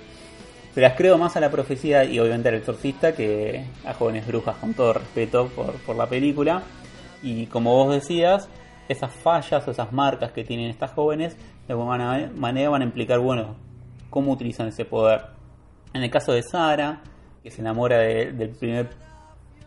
[0.74, 4.56] se las creo más a la profecía y obviamente al exorcista que a jóvenes brujas,
[4.58, 6.64] con todo respeto por, por la película.
[7.22, 8.50] Y como vos decías,
[8.90, 11.38] esas fallas o esas marcas que tienen estas jóvenes,
[11.68, 13.56] de alguna manera van a implicar, bueno,
[14.10, 15.22] cómo utilizan ese poder.
[15.94, 17.02] En el caso de Sara,
[17.44, 18.90] que se enamora de- del primer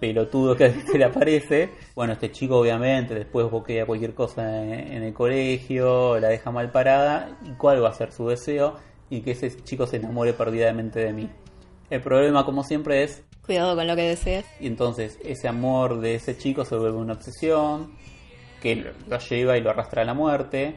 [0.01, 1.71] pelotudo que le aparece.
[1.95, 6.71] Bueno, este chico obviamente después boquea cualquier cosa en, en el colegio, la deja mal
[6.71, 7.39] parada.
[7.45, 8.75] ¿Y cuál va a ser su deseo?
[9.11, 11.31] Y que ese chico se enamore perdidamente de mí.
[11.91, 14.45] El problema, como siempre, es cuidado con lo que desees.
[14.59, 17.93] y entonces ese amor de ese chico se vuelve una obsesión
[18.61, 20.75] que lo, lo lleva y lo arrastra a la muerte.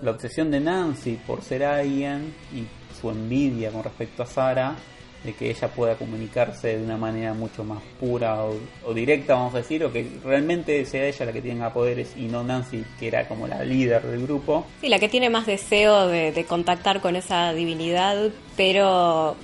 [0.00, 2.66] La obsesión de Nancy por ser alguien y
[3.00, 4.76] su envidia con respecto a Sara
[5.24, 9.58] de que ella pueda comunicarse de una manera mucho más pura o, directa, vamos a
[9.58, 13.28] decir, o que realmente sea ella la que tenga poderes y no Nancy, que era
[13.28, 14.66] como la líder del grupo.
[14.80, 19.36] Sí, la que tiene más deseo de, contactar con esa divinidad, pero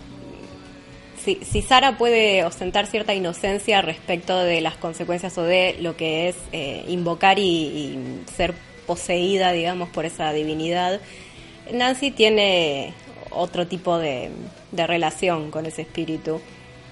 [1.25, 6.37] si, Sara puede ostentar cierta inocencia respecto de las consecuencias o de lo que es
[6.53, 7.99] eh, invocar y
[8.35, 8.55] ser
[8.87, 11.01] poseída, digamos, por esa divinidad,
[11.73, 12.95] Nancy tiene
[13.31, 14.31] otro tipo de,
[14.73, 16.41] de relación con ese espíritu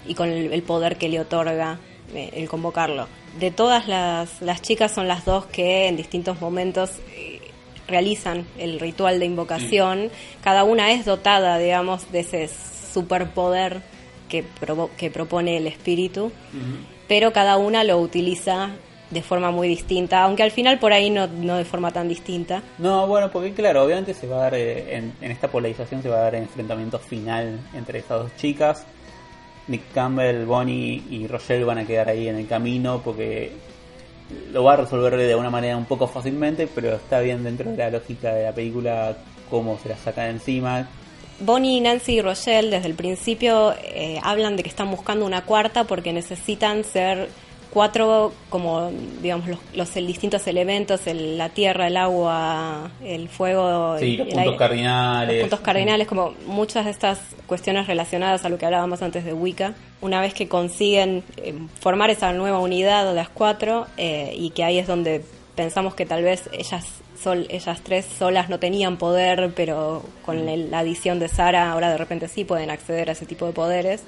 [0.07, 1.79] y con el, el poder que le otorga
[2.15, 3.09] eh, el convocarlo.
[3.41, 7.41] De todas las, las chicas son las dos que en distintos momentos eh,
[7.89, 10.11] realizan el ritual de invocación.
[10.43, 12.49] Cada una es dotada, digamos, de ese
[12.93, 13.83] superpoder
[14.29, 16.33] que, provo- que propone el espíritu,
[17.09, 18.71] pero cada una lo utiliza
[19.11, 22.63] de forma muy distinta, aunque al final por ahí no, no de forma tan distinta.
[22.79, 26.09] No, bueno, porque claro, obviamente se va a dar, eh, en, en esta polarización se
[26.09, 28.85] va a dar el enfrentamiento final entre estas dos chicas.
[29.69, 33.53] Nick Campbell, Bonnie y Rochelle van a quedar ahí en el camino porque
[34.53, 37.77] lo va a resolver de una manera un poco fácilmente, pero está bien dentro de
[37.77, 39.17] la lógica de la película
[39.51, 40.89] cómo se la saca de encima.
[41.39, 45.85] Bonnie, Nancy y Rochelle desde el principio eh, hablan de que están buscando una cuarta
[45.85, 47.29] porque necesitan ser
[47.77, 48.91] cuatro como
[49.21, 54.27] digamos los, los distintos elementos el- la tierra el agua el fuego Sí, el, los
[54.29, 54.57] el puntos aire.
[54.57, 55.35] cardinales.
[55.35, 59.35] los puntos cardinales como muchas de estas cuestiones relacionadas a lo que hablábamos antes de
[59.35, 64.49] Wicca una vez que consiguen eh, formar esa nueva unidad de las cuatro eh, y
[64.51, 65.23] que ahí es donde
[65.55, 66.87] pensamos que tal vez ellas
[67.23, 71.91] sol, ellas tres solas no tenían poder pero con el- la adición de Sara ahora
[71.91, 74.03] de repente sí pueden acceder a ese tipo de poderes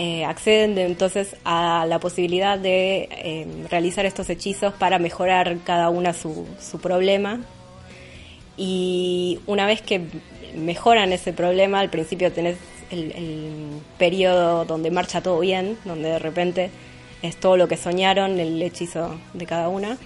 [0.00, 5.90] eh, acceden de- entonces a la posibilidad de eh, realizar estos hechizos para mejorar cada
[5.90, 7.40] una su, su problema.
[8.56, 10.02] Y una vez que
[10.54, 12.58] mejoran ese problema, al principio tenés
[12.92, 16.70] el, periodo donde marcha todo bien, donde de repente
[17.20, 19.98] es todo lo que soñaron, el hechizo de cada una.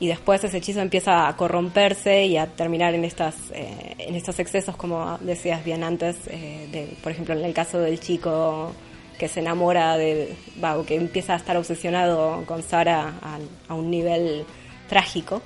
[0.00, 4.40] Y después ese hechizo empieza a corromperse y a terminar en estas eh, en estos
[4.40, 8.72] excesos, como decías bien antes, eh, por ejemplo en el caso del chico
[9.18, 10.34] que se enamora de,
[10.76, 13.38] o que empieza a estar obsesionado con Sara a,
[13.68, 14.44] a un nivel
[14.88, 15.42] trágico.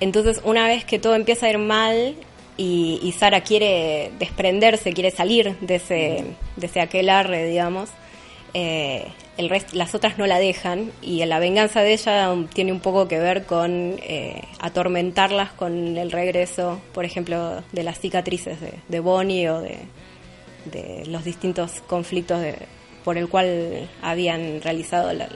[0.00, 2.14] Entonces, una vez que todo empieza a ir mal
[2.56, 6.24] y, y Sara quiere desprenderse, quiere salir de ese,
[6.56, 7.90] de ese aquelarre, digamos,
[8.52, 9.06] eh,
[9.36, 13.08] el rest- las otras no la dejan y la venganza de ella tiene un poco
[13.08, 19.00] que ver con eh, atormentarlas con el regreso, por ejemplo, de las cicatrices de, de
[19.00, 19.78] Bonnie o de,
[20.66, 22.54] de los distintos conflictos de-
[23.04, 25.28] por el cual habían realizado la-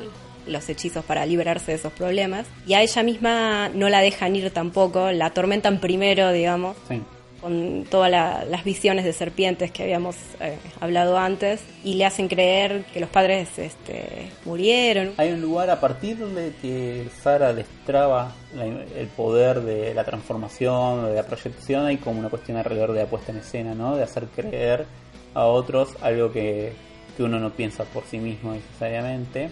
[0.47, 2.47] los hechizos para liberarse de esos problemas.
[2.67, 7.03] Y a ella misma no la dejan ir tampoco, la atormentan primero, digamos, Sí.
[7.43, 12.27] con todas la- las visiones de serpientes que habíamos eh, hablado antes, y le hacen
[12.29, 15.13] creer que los padres este, murieron.
[15.19, 21.07] Hay un lugar a partir de que Sara destraba la- el poder de la transformación,
[21.07, 23.97] de la proyección, hay como una cuestión alrededor de la puesta en escena, ¿no?
[23.97, 24.87] De hacer creer
[25.35, 26.73] a otros algo que,
[27.19, 29.51] que uno no piensa por sí mismo necesariamente.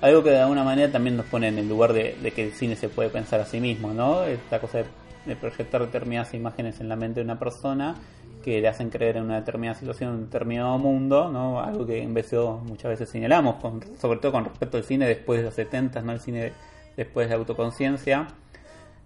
[0.00, 2.52] Algo que de alguna manera también nos pone en el lugar de, de que el
[2.52, 4.24] cine se puede pensar a sí mismo, ¿no?
[4.24, 4.78] Esta cosa
[5.26, 7.94] de, proyectar determinadas imágenes en la mente de una persona
[8.42, 11.60] que le hacen creer en una determinada situación, en un determinado mundo, ¿no?
[11.60, 15.38] Algo que en BCO muchas veces señalamos, con- sobre todo con respecto al cine después
[15.38, 16.12] de los 70, ¿no?
[16.12, 16.52] El cine
[16.96, 18.26] después de la autoconciencia,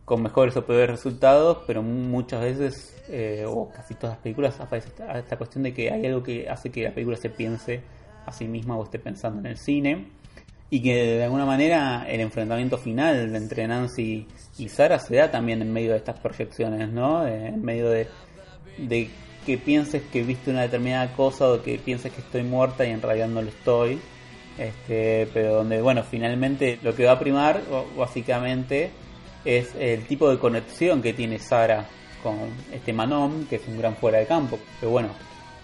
[0.08, 4.88] con mejores o peores resultados, pero muchas veces, eh, o casi todas las películas, aparece
[4.88, 7.82] esta, cuestión de que hay algo que hace que la película se piense
[8.24, 10.06] a sí misma o esté pensando en el cine.
[10.70, 14.26] Y que de alguna manera el enfrentamiento final entre Nancy
[14.58, 17.26] y Sara se da también en medio de estas proyecciones, ¿no?
[17.26, 18.06] En medio de,
[18.78, 19.10] de
[19.46, 23.00] que pienses que viste una determinada cosa o que pienses que estoy muerta y en
[23.00, 23.98] realidad no lo estoy.
[24.58, 27.62] Este, pero donde, bueno, finalmente lo que va a primar
[27.96, 28.90] básicamente
[29.48, 31.86] es el tipo de conexión que tiene Sara
[32.22, 32.36] con
[32.70, 34.58] este Manon, que es un gran fuera de campo.
[34.78, 35.08] Pero bueno,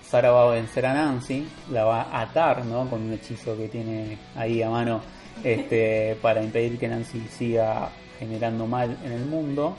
[0.09, 2.89] Sara va a vencer a Nancy, la va a atar, ¿no?
[2.89, 5.03] Con un hechizo que tiene ahí a mano
[5.43, 9.77] este, para impedir que Nancy siga generando mal en el mundo.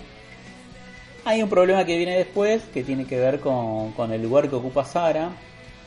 [1.24, 4.56] Hay un problema que viene después que tiene que ver con, con el lugar que
[4.56, 5.32] ocupa Sara,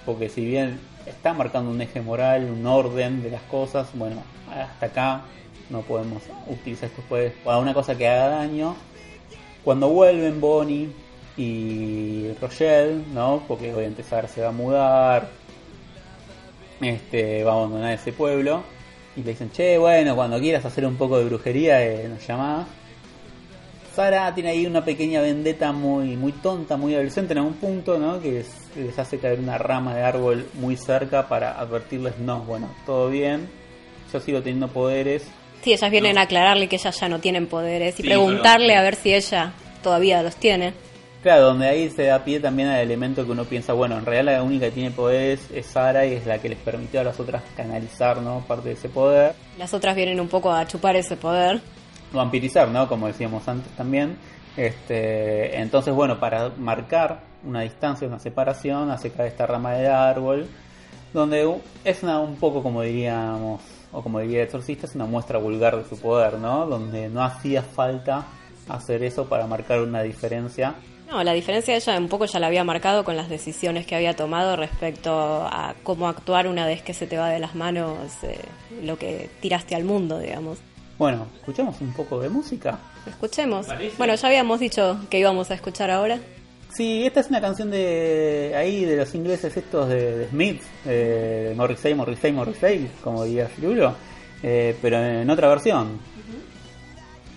[0.04, 4.86] porque si bien está marcando un eje moral, un orden de las cosas, bueno, hasta
[4.86, 5.22] acá
[5.70, 8.74] no podemos utilizar estos poderes para una cosa que haga daño.
[9.64, 10.88] Cuando vuelven Bonnie
[11.36, 13.42] y Rochelle, ¿no?
[13.46, 15.28] Porque obviamente Sara se va a mudar,
[16.80, 18.62] este, va a abandonar ese pueblo,
[19.16, 22.66] y le dicen, che, bueno, cuando quieras hacer un poco de brujería, eh, nos llamás.
[23.94, 28.20] Sara tiene ahí una pequeña vendetta muy muy tonta, muy adolescente en algún punto, ¿no?
[28.20, 32.68] Que es- les hace caer una rama de árbol muy cerca para advertirles, no, bueno,
[32.86, 33.48] todo bien,
[34.12, 35.26] yo sigo teniendo poderes.
[35.62, 38.82] Sí, ellas vienen a aclararle que ellas ya no tienen poderes y Sí, preguntarle a
[38.82, 39.52] ver si ella
[39.82, 40.72] todavía los tiene.
[41.22, 44.36] Claro, donde ahí se da pie también al elemento que uno piensa, bueno, en realidad
[44.36, 47.18] la única que tiene poderes es Sara y es la que les permitió a las
[47.18, 48.44] otras canalizar, ¿no?
[48.47, 49.35] Parte de ese poder.
[49.59, 51.60] Las otras vienen un poco a chupar ese poder.
[52.12, 52.89] vampirizar, ¿no?
[52.89, 54.16] Como decíamos antes también.
[54.56, 60.47] Este, entonces, bueno, para marcar una distancia, una separación, hace caer esta rama de árbol,
[61.12, 61.52] donde
[61.85, 63.60] es una, un poco como diríamos,
[63.93, 66.66] o como diría el exorcista, es una muestra vulgar de su poder, ¿no?
[66.66, 68.27] Donde no hacía falta
[68.69, 70.74] hacer eso para marcar una diferencia.
[71.10, 74.15] No, la diferencia ella un poco ya la había marcado con las decisiones que había
[74.15, 78.39] tomado respecto a cómo actuar una vez que se te va de las manos eh,
[78.82, 80.59] lo que tiraste al mundo, digamos.
[80.98, 82.78] Bueno, escuchamos un poco de música.
[83.06, 83.66] Escuchemos.
[83.97, 86.19] Bueno, ya habíamos dicho que íbamos a escuchar ahora.
[86.74, 91.52] Sí, esta es una canción de ahí de los ingleses estos de, de Smith, eh,
[91.56, 93.94] Morrissey, Morrissey, Morrissey, como diría Firulo,
[94.42, 95.98] eh, pero en otra versión.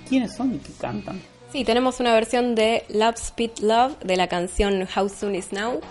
[0.08, 1.22] ¿Quiénes son y qué cantan?
[1.52, 5.82] Sí, tenemos una versión de Love Speed Love de la canción How Soon Is Now.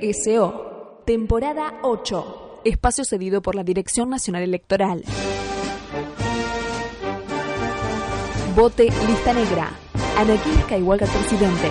[0.00, 5.04] BSO, temporada 8, espacio cedido por la Dirección Nacional Electoral.
[8.56, 9.70] Vote lista negra.
[10.16, 11.70] Anakin Skywalker presidente.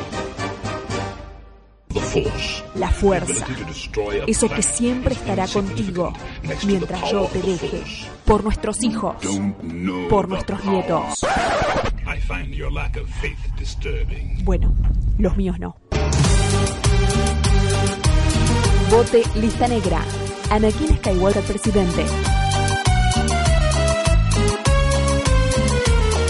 [2.75, 3.47] La fuerza.
[4.27, 6.13] Eso que siempre estará contigo
[6.65, 7.83] mientras yo te deje.
[8.25, 9.15] Por nuestros hijos.
[10.09, 11.25] Por nuestros nietos.
[14.43, 14.73] Bueno,
[15.17, 15.75] los míos no.
[18.89, 20.01] Vote lista negra.
[20.49, 22.05] Anakin Skywalker presidente.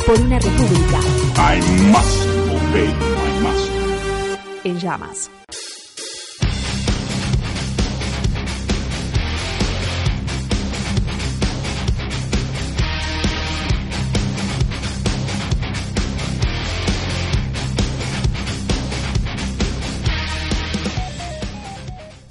[0.06, 1.00] Por una república
[1.38, 1.62] I
[1.92, 4.40] must obey my master.
[4.66, 5.39] en llamas.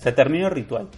[0.09, 0.89] Se terminó el ritual.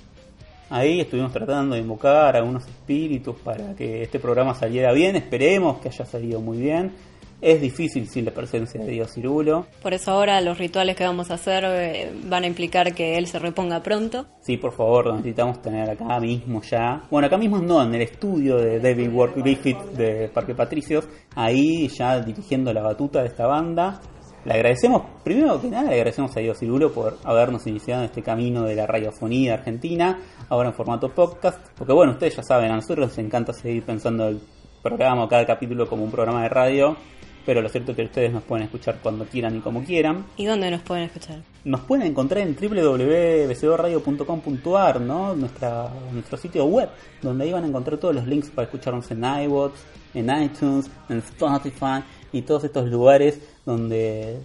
[0.69, 5.17] Ahí estuvimos tratando de invocar a algunos espíritus para que este programa saliera bien.
[5.17, 6.93] Esperemos que haya salido muy bien.
[7.41, 9.67] Es difícil sin la presencia de Dios Cirulo.
[9.83, 13.27] Por eso ahora los rituales que vamos a hacer eh, van a implicar que él
[13.27, 14.27] se reponga pronto.
[14.43, 17.03] Sí, por favor, lo necesitamos tener acá mismo ya.
[17.11, 21.09] Bueno, acá mismo no, en el estudio de David Ward Griffith de Parque Patricios.
[21.35, 24.01] Ahí ya dirigiendo la batuta de esta banda.
[24.45, 28.23] Le agradecemos, primero que nada, le agradecemos a Dios Cirulo por habernos iniciado en este
[28.23, 30.19] camino de la radiofonía argentina,
[30.49, 31.59] ahora en formato podcast.
[31.77, 34.41] Porque bueno, ustedes ya saben, a nosotros nos encanta seguir pensando el
[34.83, 36.97] programa o cada capítulo como un programa de radio.
[37.45, 40.25] Pero lo cierto es que ustedes nos pueden escuchar cuando quieran y como quieran.
[40.37, 41.43] ¿Y dónde nos pueden escuchar?
[41.65, 45.35] Nos pueden encontrar en www.bcoradio.com.ar, ¿no?
[45.35, 46.89] Nuestra, nuestro sitio web,
[47.21, 49.85] donde ahí van a encontrar todos los links para escucharnos en iBots,
[50.15, 52.03] en iTunes, en Spotify
[52.33, 54.41] y todos estos lugares donde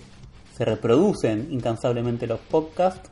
[0.55, 3.09] se reproducen incansablemente los podcasts.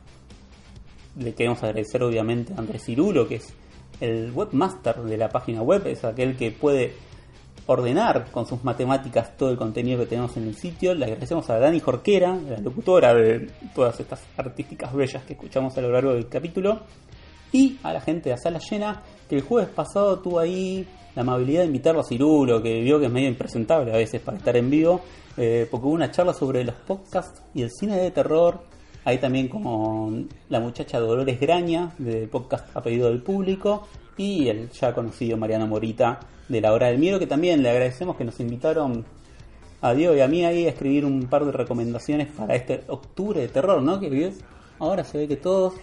[1.18, 3.54] Le queremos agradecer obviamente a Andrés Cirulo, que es
[4.00, 6.94] el webmaster de la página web, es aquel que puede
[7.66, 10.94] ordenar con sus matemáticas todo el contenido que tenemos en el sitio.
[10.94, 15.80] Le agradecemos a Dani Jorquera, la locutora de todas estas artísticas bellas que escuchamos a
[15.80, 16.80] lo largo del capítulo.
[17.52, 21.60] Y a la gente de Sala Llena, que el jueves pasado tuvo ahí la amabilidad
[21.60, 24.70] de invitarlo a Cirulo, que vio que es medio impresentable a veces para estar en
[24.70, 25.00] vivo,
[25.36, 28.60] eh, porque hubo una charla sobre los podcasts y el cine de terror.
[29.04, 33.86] Ahí también con la muchacha Dolores Graña, del podcast A del Público,
[34.16, 38.16] y el ya conocido Mariano Morita, de La Hora del Miedo, que también le agradecemos
[38.16, 39.04] que nos invitaron
[39.80, 43.40] a Diego y a mí ahí a escribir un par de recomendaciones para este octubre
[43.40, 44.00] de terror, ¿no?
[44.00, 44.32] Que
[44.78, 45.74] ahora se ve que todos,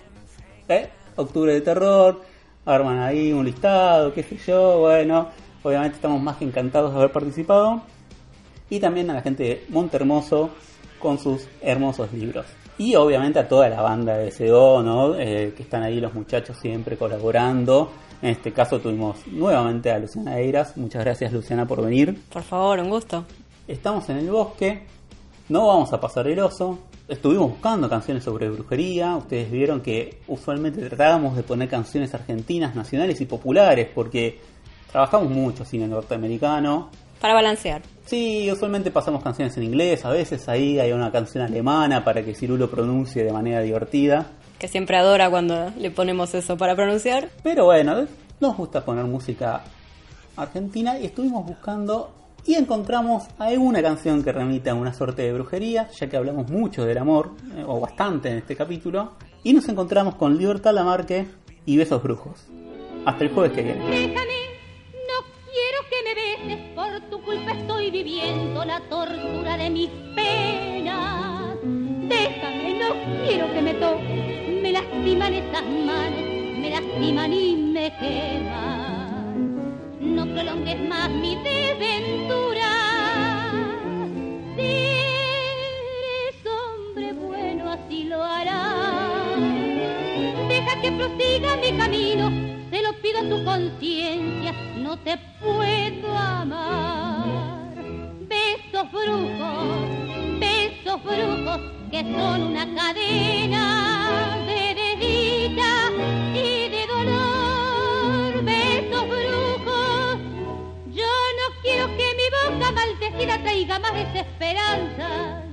[0.68, 0.90] ¿eh?
[1.16, 2.22] Octubre de terror,
[2.66, 5.28] arman ahí un listado, qué sé yo, bueno,
[5.64, 7.82] obviamente estamos más que encantados de haber participado.
[8.70, 10.52] Y también a la gente de Monte Hermoso
[11.00, 12.46] con sus hermosos libros.
[12.78, 15.16] Y obviamente a toda la banda de SEO, ¿no?
[15.20, 17.92] Eh, que están ahí los muchachos siempre colaborando.
[18.22, 20.78] En este caso tuvimos nuevamente a Luciana Eiras.
[20.78, 22.18] Muchas gracias Luciana por venir.
[22.32, 23.26] Por favor, un gusto.
[23.68, 24.84] Estamos en el bosque.
[25.50, 26.80] No vamos a pasar el oso.
[27.12, 29.18] Estuvimos buscando canciones sobre brujería.
[29.18, 34.40] Ustedes vieron que usualmente tratábamos de poner canciones argentinas, nacionales y populares porque
[34.90, 36.90] trabajamos mucho cine norteamericano.
[37.20, 37.82] Para balancear.
[38.06, 42.34] Sí, usualmente pasamos canciones en inglés, a veces ahí hay una canción alemana para que
[42.34, 44.28] Cirulo pronuncie de manera divertida.
[44.58, 47.28] Que siempre adora cuando le ponemos eso para pronunciar.
[47.44, 48.08] Pero bueno,
[48.40, 49.62] nos gusta poner música
[50.38, 55.90] argentina y estuvimos buscando y encontramos alguna canción que remite a una suerte de brujería,
[55.90, 59.14] ya que hablamos mucho del amor, eh, o bastante en este capítulo,
[59.44, 61.28] y nos encontramos con Libertad Lamarque
[61.66, 62.48] y Besos Brujos.
[63.06, 63.86] Hasta el jueves que viene.
[63.86, 64.42] Déjame,
[65.08, 71.56] no quiero que me beses, por tu culpa estoy viviendo la tortura de mis penas.
[71.64, 76.22] Déjame, no quiero que me toques, me lastiman esas manos,
[76.60, 78.82] me lastiman y me queman.
[80.00, 82.21] No prolongues más mi desventura.
[90.98, 92.30] Prosiga mi camino,
[92.70, 97.74] se lo pido a tu conciencia, no te puedo amar.
[98.28, 101.62] Besos brujos, besos brujos,
[101.92, 105.92] que son una cadena de desdicha
[106.34, 108.44] y de dolor.
[108.44, 110.18] Besos brujos,
[110.94, 115.51] yo no quiero que mi boca maldecida traiga más desesperanza.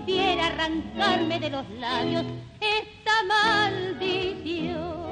[0.00, 2.24] Pudiera arrancarme de los labios
[2.60, 5.10] esta maldición.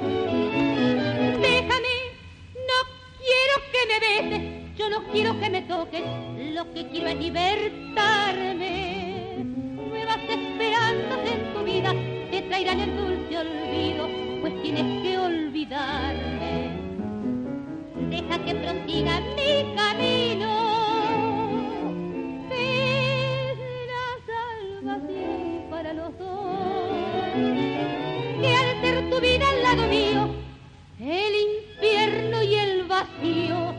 [1.41, 1.95] Déjame,
[2.55, 2.79] no
[3.19, 4.41] quiero que me beses,
[4.77, 6.03] yo no quiero que me toques,
[6.53, 8.75] lo que quiero es libertarme.
[9.89, 11.93] Nuevas esperanzas en tu vida
[12.31, 14.07] te traerán el dulce olvido,
[14.41, 16.69] pues tienes que olvidarme.
[18.09, 20.78] Deja que prosiga mi camino.
[25.93, 27.33] Los dos.
[28.41, 30.29] Que al ser tu vida al lado mío,
[30.99, 33.73] el infierno y el vacío,